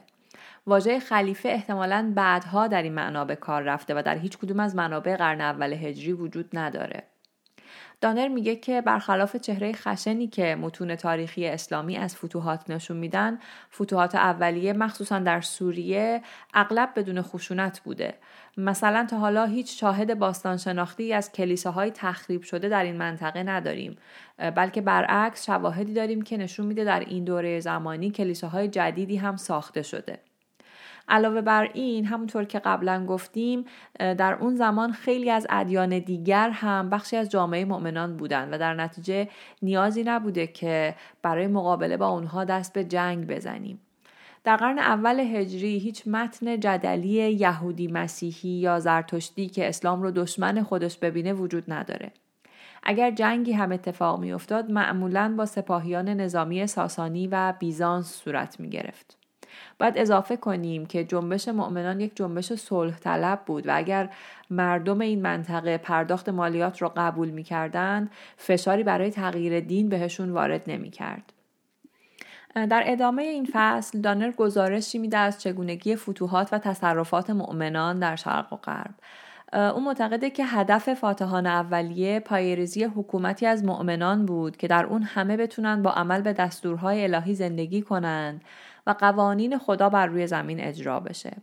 واژه 0.67 1.01
خلیفه 1.01 1.49
احتمالا 1.49 2.13
بعدها 2.17 2.67
در 2.67 2.83
این 2.83 2.95
معنا 2.95 3.25
به 3.25 3.37
کار 3.37 3.63
رفته 3.63 3.95
و 3.95 4.03
در 4.07 4.19
هیچ 4.19 4.39
کدوم 4.39 4.61
از 4.61 4.77
منابع 4.77 5.17
قرن 5.17 5.41
اول 5.41 5.73
هجری 5.73 6.13
وجود 6.13 6.49
نداره. 6.53 7.03
دانر 8.03 8.29
میگه 8.29 8.57
که 8.57 8.81
برخلاف 8.81 9.37
چهره 9.37 9.73
خشنی 9.73 10.27
که 10.27 10.55
متون 10.55 10.97
تاریخی 10.97 11.47
اسلامی 11.47 11.97
از 11.97 12.17
فتوحات 12.17 12.71
نشون 12.71 12.97
میدن 12.97 13.39
فتوحات 13.75 14.15
اولیه 14.15 14.73
مخصوصا 14.73 15.19
در 15.19 15.41
سوریه 15.41 16.23
اغلب 16.55 16.93
بدون 16.97 17.23
خشونت 17.23 17.81
بوده 17.81 18.15
مثلا 18.57 19.07
تا 19.11 19.19
حالا 19.19 19.45
هیچ 19.45 19.81
شاهد 19.81 20.19
باستان 20.19 20.57
شناختی 20.57 21.13
از 21.13 21.33
کلیساهای 21.33 21.91
تخریب 21.91 22.43
شده 22.43 22.69
در 22.69 22.85
این 22.85 22.97
منطقه 22.97 23.43
نداریم 23.43 23.97
بلکه 24.57 24.81
برعکس 24.81 25.47
شواهدی 25.47 25.95
داریم 25.95 26.23
که 26.23 26.37
نشون 26.37 26.67
میده 26.67 26.85
در 26.85 27.01
این 27.01 27.25
دوره 27.25 27.61
زمانی 27.61 28.11
کلیساهای 28.11 28.69
جدیدی 28.69 29.17
هم 29.17 29.37
ساخته 29.37 29.83
شده 29.83 30.19
علاوه 31.09 31.41
بر 31.41 31.71
این 31.75 32.07
همونطور 32.07 32.45
که 32.45 32.59
قبلا 32.59 33.07
گفتیم 33.07 33.65
در 33.99 34.35
اون 34.35 34.57
زمان 34.57 34.93
خیلی 34.93 35.31
از 35.31 35.47
ادیان 35.51 35.99
دیگر 35.99 36.51
هم 36.51 36.91
بخشی 36.91 37.17
از 37.17 37.29
جامعه 37.29 37.65
مؤمنان 37.65 38.17
بودند 38.17 38.53
و 38.53 38.59
در 38.59 38.75
نتیجه 38.75 39.29
نیازی 39.63 40.03
نبوده 40.03 40.47
که 40.47 40.95
برای 41.23 41.47
مقابله 41.47 41.97
با 41.97 42.09
اونها 42.09 42.45
دست 42.45 42.73
به 42.73 42.85
جنگ 42.85 43.27
بزنیم 43.27 43.81
در 44.45 44.57
قرن 44.57 44.79
اول 44.79 45.21
هجری 45.21 45.79
هیچ 45.79 46.09
متن 46.09 46.61
جدلی 46.61 47.33
یهودی 47.33 47.87
مسیحی 47.87 48.51
یا 48.51 48.81
زرتشتی 48.81 49.49
که 49.49 49.69
اسلام 49.69 50.03
رو 50.03 50.11
دشمن 50.11 50.63
خودش 50.63 50.99
ببینه 50.99 51.33
وجود 51.33 51.65
نداره. 51.69 52.11
اگر 52.83 53.11
جنگی 53.11 53.53
هم 53.53 53.73
اتفاق 53.73 54.21
می 54.21 54.33
افتاد 54.33 54.71
معمولا 54.71 55.35
با 55.37 55.47
سپاهیان 55.47 56.09
نظامی 56.09 56.67
ساسانی 56.67 57.27
و 57.27 57.55
بیزانس 57.59 58.15
صورت 58.15 58.61
می 58.61 58.69
گرفت. 58.69 59.22
باید 59.79 59.99
اضافه 59.99 60.37
کنیم 60.37 60.87
که 60.87 61.05
جنبش 61.05 61.49
مؤمنان 61.49 62.01
یک 62.01 62.17
جنبش 62.17 62.53
صلح 62.53 62.99
طلب 62.99 63.41
بود 63.47 63.67
و 63.67 63.71
اگر 63.75 64.11
مردم 64.51 65.01
این 65.01 65.23
منطقه 65.23 65.79
پرداخت 65.79 66.29
مالیات 66.29 66.83
را 66.83 66.93
قبول 66.97 67.31
می 67.31 67.43
کردند 67.43 68.11
فشاری 68.37 68.83
برای 68.83 69.11
تغییر 69.11 69.61
دین 69.61 69.89
بهشون 69.89 70.31
وارد 70.31 70.63
نمی 70.67 70.91
کرد. 70.91 71.33
در 72.55 72.83
ادامه 72.87 73.23
این 73.23 73.49
فصل 73.53 74.01
دانر 74.01 74.31
گزارشی 74.31 74.99
میده 74.99 75.19
از 75.19 75.41
چگونگی 75.41 75.97
فتوحات 75.97 76.53
و 76.53 76.59
تصرفات 76.59 77.31
مؤمنان 77.31 77.99
در 77.99 78.17
شرق 78.17 78.53
و 78.53 78.57
غرب 78.57 78.95
او 79.53 79.81
معتقده 79.81 80.31
که 80.31 80.45
هدف 80.45 80.95
فاتحان 80.95 81.47
اولیه 81.47 82.21
پایریزی 82.21 82.85
حکومتی 82.85 83.47
از 83.47 83.65
مؤمنان 83.65 84.27
بود 84.27 84.57
که 84.57 84.69
در 84.69 84.85
اون 84.85 85.03
همه 85.03 85.37
بتونن 85.37 85.83
با 85.83 85.91
عمل 85.91 86.21
به 86.21 86.33
دستورهای 86.33 87.05
الهی 87.05 87.35
زندگی 87.35 87.83
کنند 87.83 88.45
و 88.87 88.91
قوانین 88.91 89.59
خدا 89.59 89.89
بر 89.89 90.07
روی 90.07 90.27
زمین 90.27 90.61
اجرا 90.61 91.01
بشه. 91.01 91.37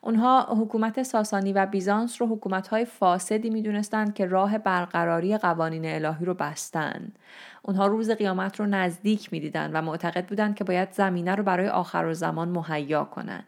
اونها 0.00 0.46
حکومت 0.60 1.02
ساسانی 1.02 1.52
و 1.52 1.66
بیزانس 1.66 2.22
رو 2.22 2.28
حکومت 2.28 2.84
فاسدی 2.84 3.50
می‌دونستند 3.50 4.14
که 4.14 4.26
راه 4.26 4.58
برقراری 4.58 5.36
قوانین 5.36 5.86
الهی 5.86 6.24
رو 6.24 6.34
بستند. 6.34 7.18
اونها 7.62 7.86
روز 7.86 8.10
قیامت 8.10 8.60
رو 8.60 8.66
نزدیک 8.66 9.32
می‌دیدند 9.32 9.70
و 9.74 9.82
معتقد 9.82 10.26
بودند 10.26 10.54
که 10.54 10.64
باید 10.64 10.92
زمینه 10.92 11.34
رو 11.34 11.42
برای 11.42 11.68
آخر 11.68 12.04
و 12.04 12.14
زمان 12.14 12.48
مهیا 12.48 13.04
کنند. 13.04 13.44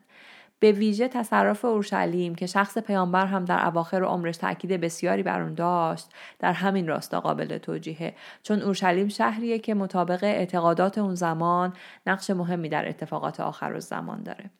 به 0.61 0.73
ویژه 0.73 1.09
تصرف 1.09 1.65
اورشلیم 1.65 2.35
که 2.35 2.47
شخص 2.47 2.79
پیامبر 2.79 3.27
هم 3.27 3.45
در 3.45 3.67
اواخر 3.67 4.03
عمرش 4.03 4.37
تاکید 4.37 4.73
بسیاری 4.73 5.23
بر 5.23 5.41
اون 5.41 5.55
داشت 5.55 6.11
در 6.39 6.53
همین 6.53 6.89
راستا 6.89 7.21
قابل 7.21 7.59
توجیهه. 7.59 8.15
چون 8.43 8.63
اورشلیم 8.63 9.09
شهریه 9.09 9.59
که 9.59 9.75
مطابق 9.75 10.25
اعتقادات 10.25 10.99
اون 10.99 11.15
زمان 11.15 11.73
نقش 12.07 12.31
مهمی 12.31 12.69
در 12.69 12.89
اتفاقات 12.89 13.41
آخر 13.41 13.79
زمان 13.79 14.23
داره. 14.23 14.51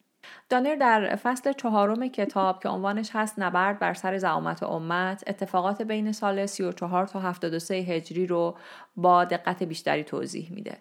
دانر 0.49 0.75
در 0.75 1.17
فصل 1.17 1.53
چهارم 1.53 2.09
کتاب 2.09 2.63
که 2.63 2.69
عنوانش 2.69 3.11
هست 3.15 3.39
نبرد 3.39 3.79
بر 3.79 3.95
سر 3.95 4.19
زعامت 4.19 4.63
امت 4.63 5.25
اتفاقات 5.27 5.83
بین 5.83 6.13
سال 6.13 6.47
34 6.47 7.07
تا 7.07 7.21
73 7.21 7.75
هجری 7.75 8.27
رو 8.27 8.57
با 8.97 9.25
دقت 9.25 9.63
بیشتری 9.63 10.05
توضیح 10.05 10.53
میده. 10.53 10.79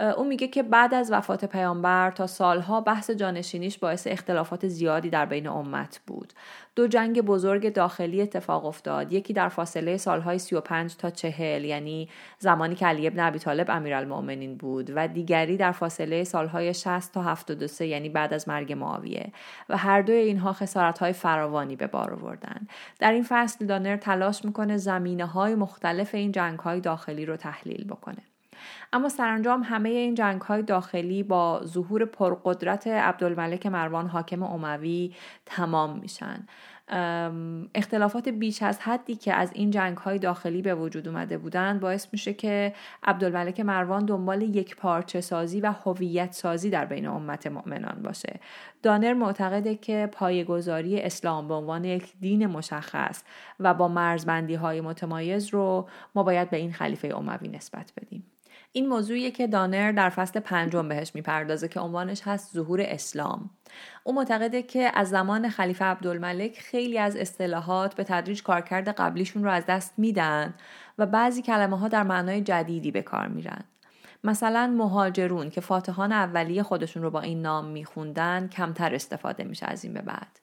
او 0.00 0.24
میگه 0.24 0.48
که 0.48 0.62
بعد 0.62 0.94
از 0.94 1.12
وفات 1.12 1.44
پیامبر 1.44 2.10
تا 2.10 2.26
سالها 2.26 2.80
بحث 2.80 3.10
جانشینیش 3.10 3.78
باعث 3.78 4.06
اختلافات 4.06 4.68
زیادی 4.68 5.10
در 5.10 5.26
بین 5.26 5.46
امت 5.46 6.00
بود. 6.06 6.32
دو 6.76 6.86
جنگ 6.86 7.20
بزرگ 7.20 7.72
داخلی 7.72 8.22
اتفاق 8.22 8.64
افتاد. 8.64 9.12
یکی 9.12 9.32
در 9.32 9.48
فاصله 9.48 9.96
سالهای 9.96 10.38
35 10.38 10.96
تا 10.96 11.10
40 11.10 11.64
یعنی 11.64 12.08
زمانی 12.38 12.74
که 12.74 12.86
علی 12.86 13.06
ابن 13.06 13.20
ابی 13.20 13.38
طالب 13.38 13.70
امیرالمؤمنین 13.70 14.56
بود 14.56 14.92
و 14.94 15.08
دیگری 15.08 15.56
در 15.56 15.72
فاصله 15.72 16.24
سالهای 16.24 16.74
60 16.74 17.12
تا 17.12 17.22
73 17.22 17.86
یعنی 17.86 18.08
بعد 18.08 18.34
از 18.34 18.48
مرگ 18.48 18.72
معاویه. 18.72 19.32
و 19.68 19.76
هر 19.76 20.02
دوی 20.02 20.16
اینها 20.16 20.52
خسارتهای 20.52 21.12
فراوانی 21.12 21.76
به 21.76 21.86
بار 21.86 22.12
آوردن. 22.14 22.66
در 22.98 23.12
این 23.12 23.24
فصل 23.28 23.66
دانر 23.66 23.96
تلاش 23.96 24.44
می‌کنه 24.44 24.76
زمینه 24.76 25.26
های 25.26 25.54
مختلف 25.54 26.14
این 26.14 26.32
جنگ 26.32 26.58
های 26.58 26.80
داخلی 26.80 27.26
رو 27.26 27.36
تحلیل 27.36 27.84
بکنه. 27.84 28.29
اما 28.92 29.08
سرانجام 29.08 29.62
همه 29.62 29.88
این 29.88 30.14
جنگ 30.14 30.40
های 30.40 30.62
داخلی 30.62 31.22
با 31.22 31.60
ظهور 31.64 32.04
پرقدرت 32.04 32.86
عبدالملک 32.86 33.66
مروان 33.66 34.06
حاکم 34.06 34.42
اموی 34.42 35.14
تمام 35.46 35.98
میشن. 35.98 36.46
اختلافات 37.74 38.28
بیش 38.28 38.62
از 38.62 38.80
حدی 38.80 39.16
که 39.16 39.34
از 39.34 39.50
این 39.54 39.70
جنگ 39.70 39.96
های 39.96 40.18
داخلی 40.18 40.62
به 40.62 40.74
وجود 40.74 41.08
اومده 41.08 41.38
بودند 41.38 41.80
باعث 41.80 42.06
میشه 42.12 42.34
که 42.34 42.74
عبدالملک 43.02 43.60
مروان 43.60 44.04
دنبال 44.04 44.42
یک 44.42 44.76
پارچه 44.76 45.20
سازی 45.20 45.60
و 45.60 45.72
هویت 45.84 46.32
سازی 46.32 46.70
در 46.70 46.84
بین 46.84 47.06
امت 47.06 47.46
مؤمنان 47.46 48.02
باشه. 48.02 48.40
دانر 48.82 49.12
معتقده 49.12 49.74
که 49.74 50.08
پایگذاری 50.12 51.00
اسلام 51.00 51.48
به 51.48 51.54
عنوان 51.54 51.84
یک 51.84 52.12
دین 52.20 52.46
مشخص 52.46 53.22
و 53.60 53.74
با 53.74 53.88
مرزبندی 53.88 54.54
های 54.54 54.80
متمایز 54.80 55.48
رو 55.48 55.88
ما 56.14 56.22
باید 56.22 56.50
به 56.50 56.56
این 56.56 56.72
خلیفه 56.72 57.12
اموی 57.16 57.48
نسبت 57.48 57.92
بدیم. 57.96 58.24
این 58.72 58.88
موضوعیه 58.88 59.30
که 59.30 59.46
دانر 59.46 59.92
در 59.92 60.10
فصل 60.10 60.40
پنجم 60.40 60.88
بهش 60.88 61.14
می‌پردازه 61.14 61.68
که 61.68 61.80
عنوانش 61.80 62.22
هست 62.24 62.54
ظهور 62.54 62.80
اسلام. 62.80 63.50
او 64.04 64.14
معتقده 64.14 64.62
که 64.62 64.90
از 64.94 65.08
زمان 65.08 65.48
خلیفه 65.48 65.84
عبدالملک 65.84 66.58
خیلی 66.58 66.98
از 66.98 67.16
اصطلاحات 67.16 67.94
به 67.94 68.04
تدریج 68.04 68.42
کارکرد 68.42 68.88
قبلیشون 68.88 69.44
رو 69.44 69.50
از 69.50 69.66
دست 69.66 69.94
میدن 69.96 70.54
و 70.98 71.06
بعضی 71.06 71.42
کلمه 71.42 71.78
ها 71.78 71.88
در 71.88 72.02
معنای 72.02 72.40
جدیدی 72.40 72.90
به 72.90 73.02
کار 73.02 73.28
میرن. 73.28 73.64
مثلا 74.24 74.74
مهاجرون 74.76 75.50
که 75.50 75.60
فاتحان 75.60 76.12
اولیه 76.12 76.62
خودشون 76.62 77.02
رو 77.02 77.10
با 77.10 77.20
این 77.20 77.42
نام 77.42 77.64
میخوندن 77.64 78.48
کمتر 78.48 78.94
استفاده 78.94 79.44
میشه 79.44 79.66
از 79.66 79.84
این 79.84 79.94
به 79.94 80.02
بعد. 80.02 80.40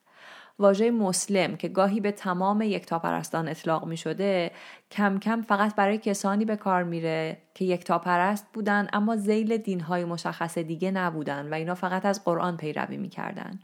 واژه 0.60 0.92
مسلم 0.92 1.56
که 1.56 1.68
گاهی 1.68 2.00
به 2.00 2.12
تمام 2.12 2.62
یکتاپرستان 2.62 3.48
اطلاق 3.48 3.86
می 3.86 3.98
شده 3.98 4.52
کم 4.92 5.20
کم 5.20 5.42
فقط 5.42 5.76
برای 5.76 5.98
کسانی 5.98 6.46
به 6.46 6.56
کار 6.56 6.84
میره 6.84 7.38
که 7.54 7.66
یکتاپرست 7.66 8.48
بودن 8.54 8.88
اما 8.94 9.16
زیل 9.16 9.58
دینهای 9.58 10.06
مشخص 10.06 10.58
دیگه 10.58 10.92
نبودن 10.92 11.50
و 11.50 11.54
اینا 11.54 11.76
فقط 11.76 12.06
از 12.06 12.24
قرآن 12.24 12.58
پیروی 12.58 12.98
می‌کردن 12.98 13.60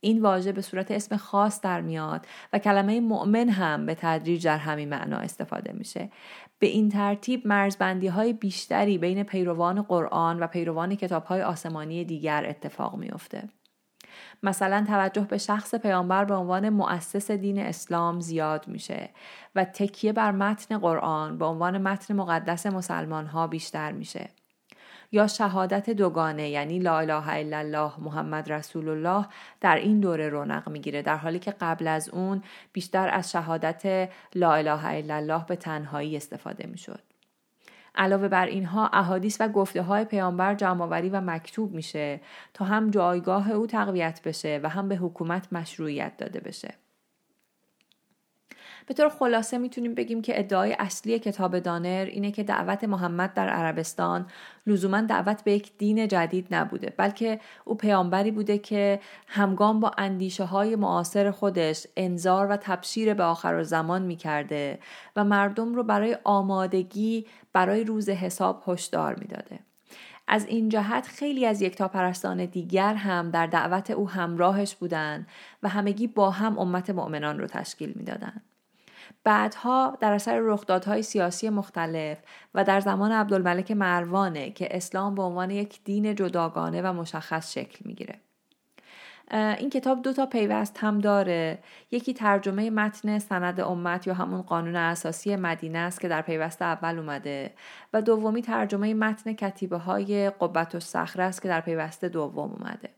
این 0.00 0.22
واژه 0.22 0.52
به 0.52 0.62
صورت 0.62 0.90
اسم 0.90 1.16
خاص 1.16 1.60
در 1.60 1.80
میاد 1.80 2.26
و 2.52 2.58
کلمه 2.58 3.00
مؤمن 3.00 3.48
هم 3.48 3.86
به 3.86 3.94
تدریج 3.94 4.46
در 4.46 4.58
همین 4.58 4.88
معنا 4.88 5.16
استفاده 5.16 5.72
میشه 5.72 6.10
به 6.58 6.66
این 6.66 6.88
ترتیب 6.88 7.46
مرزبندی 7.46 8.06
های 8.06 8.32
بیشتری 8.32 8.98
بین 8.98 9.22
پیروان 9.22 9.82
قرآن 9.82 10.40
و 10.40 10.46
پیروان 10.46 10.94
کتاب 10.94 11.24
های 11.24 11.42
آسمانی 11.42 12.04
دیگر 12.04 12.46
اتفاق 12.48 12.96
میافته. 12.96 13.48
مثلا 14.42 14.84
توجه 14.88 15.22
به 15.22 15.38
شخص 15.38 15.74
پیامبر 15.74 16.24
به 16.24 16.34
عنوان 16.34 16.68
مؤسس 16.68 17.30
دین 17.30 17.58
اسلام 17.58 18.20
زیاد 18.20 18.68
میشه 18.68 19.10
و 19.54 19.64
تکیه 19.64 20.12
بر 20.12 20.30
متن 20.30 20.78
قرآن 20.78 21.38
به 21.38 21.44
عنوان 21.44 21.78
متن 21.78 22.14
مقدس 22.14 22.66
مسلمان 22.66 23.26
ها 23.26 23.46
بیشتر 23.46 23.92
میشه. 23.92 24.28
یا 25.12 25.26
شهادت 25.26 25.90
دوگانه 25.90 26.48
یعنی 26.48 26.78
لا 26.78 26.98
اله 26.98 27.28
الا 27.28 27.58
الله 27.58 27.92
محمد 28.00 28.52
رسول 28.52 28.88
الله 28.88 29.26
در 29.60 29.76
این 29.76 30.00
دوره 30.00 30.28
رونق 30.28 30.68
می‌گیره. 30.68 31.02
در 31.02 31.16
حالی 31.16 31.38
که 31.38 31.50
قبل 31.50 31.86
از 31.86 32.08
اون 32.08 32.42
بیشتر 32.72 33.08
از 33.08 33.30
شهادت 33.30 34.10
لا 34.34 34.52
اله 34.52 34.86
الا 34.86 35.14
الله 35.14 35.44
به 35.48 35.56
تنهایی 35.56 36.16
استفاده 36.16 36.66
می‌شد. 36.66 37.09
علاوه 37.94 38.28
بر 38.28 38.46
اینها 38.46 38.88
احادیث 38.88 39.36
و 39.40 39.48
گفته 39.48 39.82
های 39.82 40.04
پیامبر 40.04 40.54
جمعآوری 40.54 41.08
و 41.08 41.20
مکتوب 41.20 41.74
میشه 41.74 42.20
تا 42.54 42.64
هم 42.64 42.90
جایگاه 42.90 43.50
او 43.50 43.66
تقویت 43.66 44.20
بشه 44.24 44.60
و 44.62 44.68
هم 44.68 44.88
به 44.88 44.96
حکومت 44.96 45.52
مشروعیت 45.52 46.16
داده 46.16 46.40
بشه. 46.40 46.74
به 48.90 48.94
طور 48.94 49.08
خلاصه 49.08 49.58
می‌تونیم 49.58 49.94
بگیم 49.94 50.22
که 50.22 50.38
ادعای 50.38 50.76
اصلی 50.78 51.18
کتاب 51.18 51.58
دانر 51.58 52.06
اینه 52.10 52.30
که 52.30 52.42
دعوت 52.42 52.84
محمد 52.84 53.34
در 53.34 53.48
عربستان 53.48 54.26
لزوما 54.66 55.00
دعوت 55.00 55.44
به 55.44 55.52
یک 55.52 55.78
دین 55.78 56.08
جدید 56.08 56.46
نبوده 56.54 56.94
بلکه 56.96 57.40
او 57.64 57.74
پیامبری 57.74 58.30
بوده 58.30 58.58
که 58.58 59.00
همگام 59.26 59.80
با 59.80 59.92
اندیشه 59.98 60.44
های 60.44 60.76
معاصر 60.76 61.30
خودش 61.30 61.86
انظار 61.96 62.46
و 62.50 62.56
تبشیر 62.56 63.14
به 63.14 63.22
آخر 63.22 63.62
زمان 63.62 64.02
می‌کرده 64.02 64.78
و 65.16 65.24
مردم 65.24 65.74
رو 65.74 65.82
برای 65.82 66.16
آمادگی 66.24 67.26
برای 67.52 67.84
روز 67.84 68.08
حساب 68.08 68.62
هشدار 68.66 69.14
می‌داده. 69.14 69.58
از 70.28 70.46
این 70.46 70.68
جهت 70.68 71.06
خیلی 71.06 71.46
از 71.46 71.62
یکتا 71.62 71.88
پرستان 71.88 72.44
دیگر 72.44 72.94
هم 72.94 73.30
در 73.30 73.46
دعوت 73.46 73.90
او 73.90 74.10
همراهش 74.10 74.74
بودند 74.74 75.26
و 75.62 75.68
همگی 75.68 76.06
با 76.06 76.30
هم 76.30 76.58
امت 76.58 76.90
مؤمنان 76.90 77.38
رو 77.38 77.46
تشکیل 77.46 77.92
می‌دادند. 77.96 78.42
بعدها 79.24 79.96
در 80.00 80.12
اثر 80.12 80.40
رخدادهای 80.40 81.02
سیاسی 81.02 81.48
مختلف 81.48 82.18
و 82.54 82.64
در 82.64 82.80
زمان 82.80 83.12
عبدالملک 83.12 83.70
مروانه 83.70 84.50
که 84.50 84.76
اسلام 84.76 85.14
به 85.14 85.22
عنوان 85.22 85.50
یک 85.50 85.84
دین 85.84 86.14
جداگانه 86.14 86.82
و 86.82 86.92
مشخص 86.92 87.52
شکل 87.52 87.78
می‌گیره. 87.84 88.20
این 89.32 89.70
کتاب 89.70 90.02
دو 90.02 90.12
تا 90.12 90.26
پیوست 90.26 90.78
هم 90.78 90.98
داره 90.98 91.58
یکی 91.90 92.14
ترجمه 92.14 92.70
متن 92.70 93.18
سند 93.18 93.60
امت 93.60 94.06
یا 94.06 94.14
همون 94.14 94.42
قانون 94.42 94.76
اساسی 94.76 95.36
مدینه 95.36 95.78
است 95.78 96.00
که 96.00 96.08
در 96.08 96.22
پیوست 96.22 96.62
اول 96.62 96.98
اومده 96.98 97.54
و 97.92 98.02
دومی 98.02 98.42
ترجمه 98.42 98.94
متن 98.94 99.32
کتیبه 99.32 99.76
های 99.76 100.30
قبت 100.30 100.74
و 100.74 100.98
است 101.20 101.42
که 101.42 101.48
در 101.48 101.60
پیوست 101.60 102.04
دوم 102.04 102.50
اومده 102.50 102.90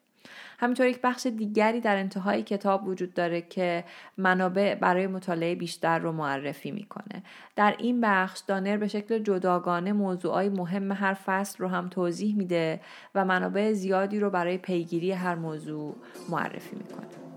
همینطور 0.62 0.86
یک 0.86 1.00
بخش 1.02 1.26
دیگری 1.26 1.80
در 1.80 1.96
انتهای 1.96 2.42
کتاب 2.42 2.88
وجود 2.88 3.14
داره 3.14 3.40
که 3.40 3.84
منابع 4.18 4.74
برای 4.74 5.06
مطالعه 5.06 5.54
بیشتر 5.54 5.98
رو 5.98 6.12
معرفی 6.12 6.70
می‌کنه. 6.70 7.22
در 7.56 7.74
این 7.78 8.00
بخش 8.00 8.40
دانر 8.46 8.76
به 8.76 8.88
شکل 8.88 9.18
جداگانه 9.18 9.92
موضوعای 9.92 10.48
مهم 10.48 10.92
هر 10.92 11.14
فصل 11.14 11.58
رو 11.58 11.68
هم 11.68 11.88
توضیح 11.88 12.36
میده 12.36 12.80
و 13.14 13.24
منابع 13.24 13.72
زیادی 13.72 14.20
رو 14.20 14.30
برای 14.30 14.58
پیگیری 14.58 15.12
هر 15.12 15.34
موضوع 15.34 15.96
معرفی 16.28 16.76
می‌کنه. 16.76 17.31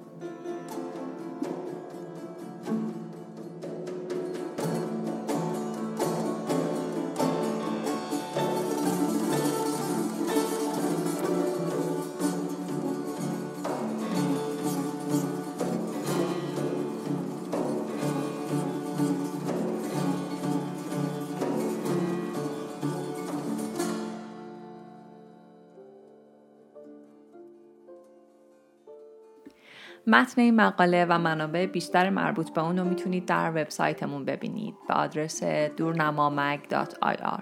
متن 30.08 30.42
این 30.42 30.56
مقاله 30.56 31.06
و 31.10 31.18
منابع 31.20 31.66
بیشتر 31.66 32.10
مربوط 32.10 32.50
به 32.50 32.64
اون 32.64 32.78
رو 32.78 32.86
می‌تونید 32.86 33.26
در 33.26 33.50
وبسایتمون 33.50 34.26
ببینید 34.26 34.76
به 34.88 34.94
آدرس 34.94 35.44
دورنمامگ.ir 35.78 37.42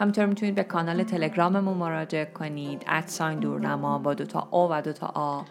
همینطور 0.00 0.26
می‌تونید 0.26 0.54
به 0.54 0.62
کانال 0.62 1.02
تلگراممون 1.02 1.76
مراجعه 1.76 2.24
کنید 2.24 2.84
ادساین 2.88 3.38
دورنما 3.38 3.98
با 3.98 4.14
دوتا 4.14 4.48
او 4.50 4.68
و 4.70 4.82
دوتا 4.82 5.06
آ 5.06 5.42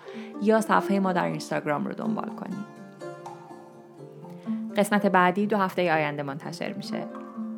یا 0.41 0.61
صفحه 0.61 0.99
ما 0.99 1.13
در 1.13 1.25
اینستاگرام 1.25 1.85
رو 1.85 1.93
دنبال 1.93 2.29
کنید. 2.29 2.79
قسمت 4.77 5.05
بعدی 5.05 5.47
دو 5.47 5.57
هفته 5.57 5.93
آینده 5.93 6.23
منتشر 6.23 6.73
میشه. 6.73 7.05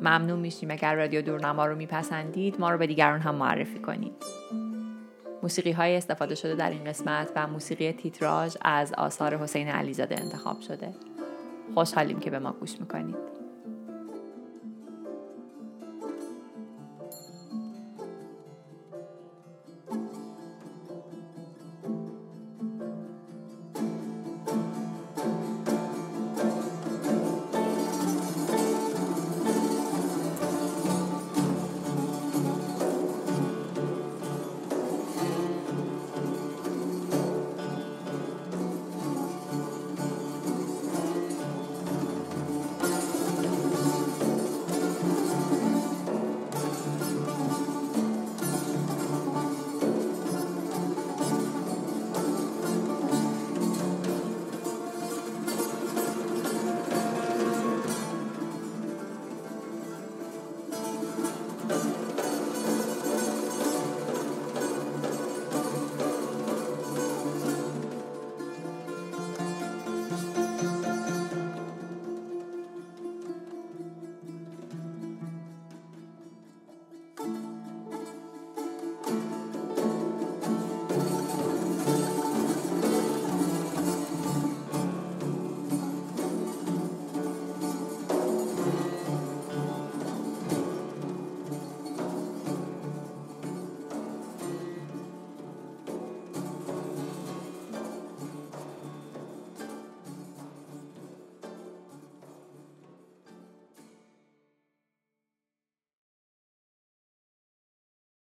ممنون 0.00 0.38
میشیم 0.38 0.70
اگر 0.70 0.94
رادیو 0.94 1.22
دورنما 1.22 1.66
رو 1.66 1.76
میپسندید 1.76 2.60
ما 2.60 2.70
رو 2.70 2.78
به 2.78 2.86
دیگران 2.86 3.20
هم 3.20 3.34
معرفی 3.34 3.78
کنید. 3.78 4.12
موسیقی 5.42 5.72
های 5.72 5.96
استفاده 5.96 6.34
شده 6.34 6.54
در 6.54 6.70
این 6.70 6.84
قسمت 6.84 7.28
و 7.36 7.46
موسیقی 7.46 7.92
تیتراژ 7.92 8.56
از 8.60 8.92
آثار 8.92 9.36
حسین 9.36 9.68
علیزاده 9.68 10.20
انتخاب 10.20 10.60
شده. 10.60 10.94
خوشحالیم 11.74 12.20
که 12.20 12.30
به 12.30 12.38
ما 12.38 12.52
گوش 12.52 12.80
می‌کنید. 12.80 13.31